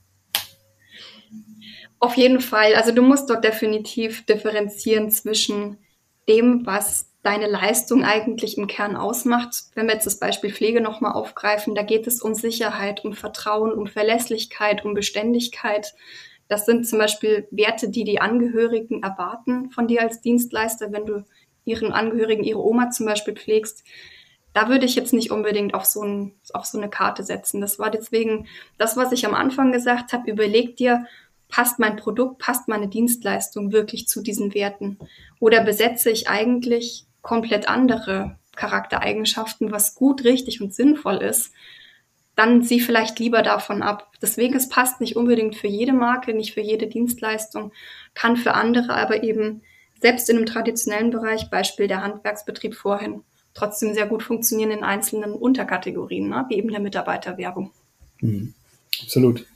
Auf 2.00 2.16
jeden 2.16 2.40
Fall. 2.40 2.75
Also 2.75 2.92
du 2.92 3.02
musst 3.02 3.28
dort 3.28 3.44
definitiv 3.44 4.25
differenzieren 4.25 5.11
zwischen 5.11 5.78
dem, 6.28 6.64
was 6.64 7.08
deine 7.23 7.49
Leistung 7.49 8.04
eigentlich 8.04 8.56
im 8.56 8.68
Kern 8.68 8.97
ausmacht. 8.97 9.64
Wenn 9.75 9.87
wir 9.87 9.94
jetzt 9.94 10.06
das 10.06 10.20
Beispiel 10.20 10.52
Pflege 10.52 10.80
nochmal 10.80 11.12
aufgreifen, 11.12 11.75
da 11.75 11.82
geht 11.82 12.06
es 12.06 12.23
um 12.23 12.35
Sicherheit, 12.35 13.04
um 13.04 13.12
Vertrauen, 13.12 13.73
um 13.73 13.87
Verlässlichkeit, 13.87 14.85
um 14.85 14.94
Beständigkeit. 14.94 15.94
Das 16.47 16.64
sind 16.64 16.87
zum 16.87 16.99
Beispiel 16.99 17.49
Werte, 17.50 17.91
die 17.91 18.04
die 18.04 18.21
Angehörigen 18.21 19.02
erwarten 19.02 19.71
von 19.71 19.88
dir 19.88 20.02
als 20.02 20.21
Dienstleister, 20.21 20.93
wenn 20.93 21.04
du 21.04 21.25
ihren 21.69 21.93
Angehörigen, 21.93 22.45
ihre 22.45 22.65
Oma 22.65 22.91
zum 22.91 23.07
Beispiel 23.07 23.35
pflegst, 23.35 23.85
da 24.54 24.69
würde 24.69 24.87
ich 24.87 24.97
jetzt 24.97 25.13
nicht 25.13 25.31
unbedingt 25.31 25.75
auf 25.75 25.85
so, 25.85 26.02
ein, 26.02 26.33
auf 26.52 26.65
so 26.65 26.78
eine 26.78 26.91
Karte 26.91 27.23
setzen. 27.23 27.61
Das 27.61 27.78
war 27.78 27.91
deswegen 27.91 28.47
das, 28.76 28.97
was 28.97 29.13
ich 29.13 29.26
am 29.26 29.35
Anfang 29.35 29.73
gesagt 29.73 30.13
habe. 30.13 30.31
Überleg 30.31 30.76
dir, 30.76 31.07
passt 31.49 31.78
mein 31.78 31.97
Produkt, 31.97 32.39
passt 32.39 32.69
meine 32.69 32.89
Dienstleistung 32.89 33.73
wirklich 33.73 34.09
zu 34.09 34.23
diesen 34.23 34.54
Werten? 34.54 34.99
Oder 35.41 35.63
besetze 35.63 36.11
ich 36.11 36.28
eigentlich 36.28 37.07
komplett 37.23 37.69
andere 37.69 38.39
Charaktereigenschaften, 38.57 39.71
was 39.71 39.95
gut, 39.95 40.25
richtig 40.25 40.61
und 40.61 40.75
sinnvoll 40.75 41.19
ist? 41.19 41.52
Dann 42.35 42.63
sieh 42.63 42.81
vielleicht 42.81 43.19
lieber 43.19 43.43
davon 43.43 43.83
ab. 43.83 44.13
Deswegen, 44.23 44.57
es 44.57 44.69
passt 44.69 45.00
nicht 45.00 45.17
unbedingt 45.17 45.57
für 45.57 45.67
jede 45.67 45.93
Marke, 45.93 46.35
nicht 46.35 46.54
für 46.54 46.61
jede 46.61 46.87
Dienstleistung, 46.87 47.73
kann 48.15 48.37
für 48.37 48.54
andere 48.54 48.95
aber 48.95 49.23
eben 49.23 49.63
selbst 50.00 50.30
in 50.30 50.37
einem 50.37 50.47
traditionellen 50.47 51.11
Bereich, 51.11 51.50
Beispiel 51.50 51.89
der 51.89 52.02
Handwerksbetrieb 52.02 52.75
vorhin, 52.75 53.23
trotzdem 53.54 53.95
sehr 53.95 54.06
gut 54.06 54.23
funktionieren 54.23 54.71
in 54.71 54.84
einzelnen 54.84 55.32
Unterkategorien, 55.32 56.28
ne? 56.28 56.45
wie 56.49 56.56
eben 56.56 56.71
der 56.71 56.80
Mitarbeiterwerbung. 56.80 57.73
Mhm. 58.21 58.54
Absolut. 59.02 59.47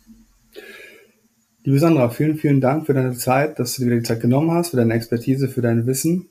Liebe 1.64 1.78
Sandra, 1.78 2.08
vielen, 2.10 2.36
vielen 2.36 2.60
Dank 2.60 2.86
für 2.86 2.94
deine 2.94 3.14
Zeit, 3.14 3.58
dass 3.58 3.76
du 3.76 3.84
dir 3.84 3.96
die 3.96 4.02
Zeit 4.02 4.20
genommen 4.20 4.50
hast, 4.50 4.70
für 4.70 4.76
deine 4.76 4.94
Expertise, 4.94 5.48
für 5.48 5.62
dein 5.62 5.86
Wissen 5.86 6.28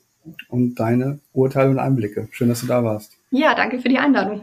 und 0.48 0.74
deine 0.74 1.20
Urteile 1.32 1.70
und 1.70 1.78
Einblicke. 1.78 2.28
Schön, 2.32 2.50
dass 2.50 2.60
du 2.60 2.66
da 2.66 2.84
warst. 2.84 3.16
Ja, 3.30 3.54
danke 3.54 3.80
für 3.80 3.88
die 3.88 3.98
Einladung. 3.98 4.42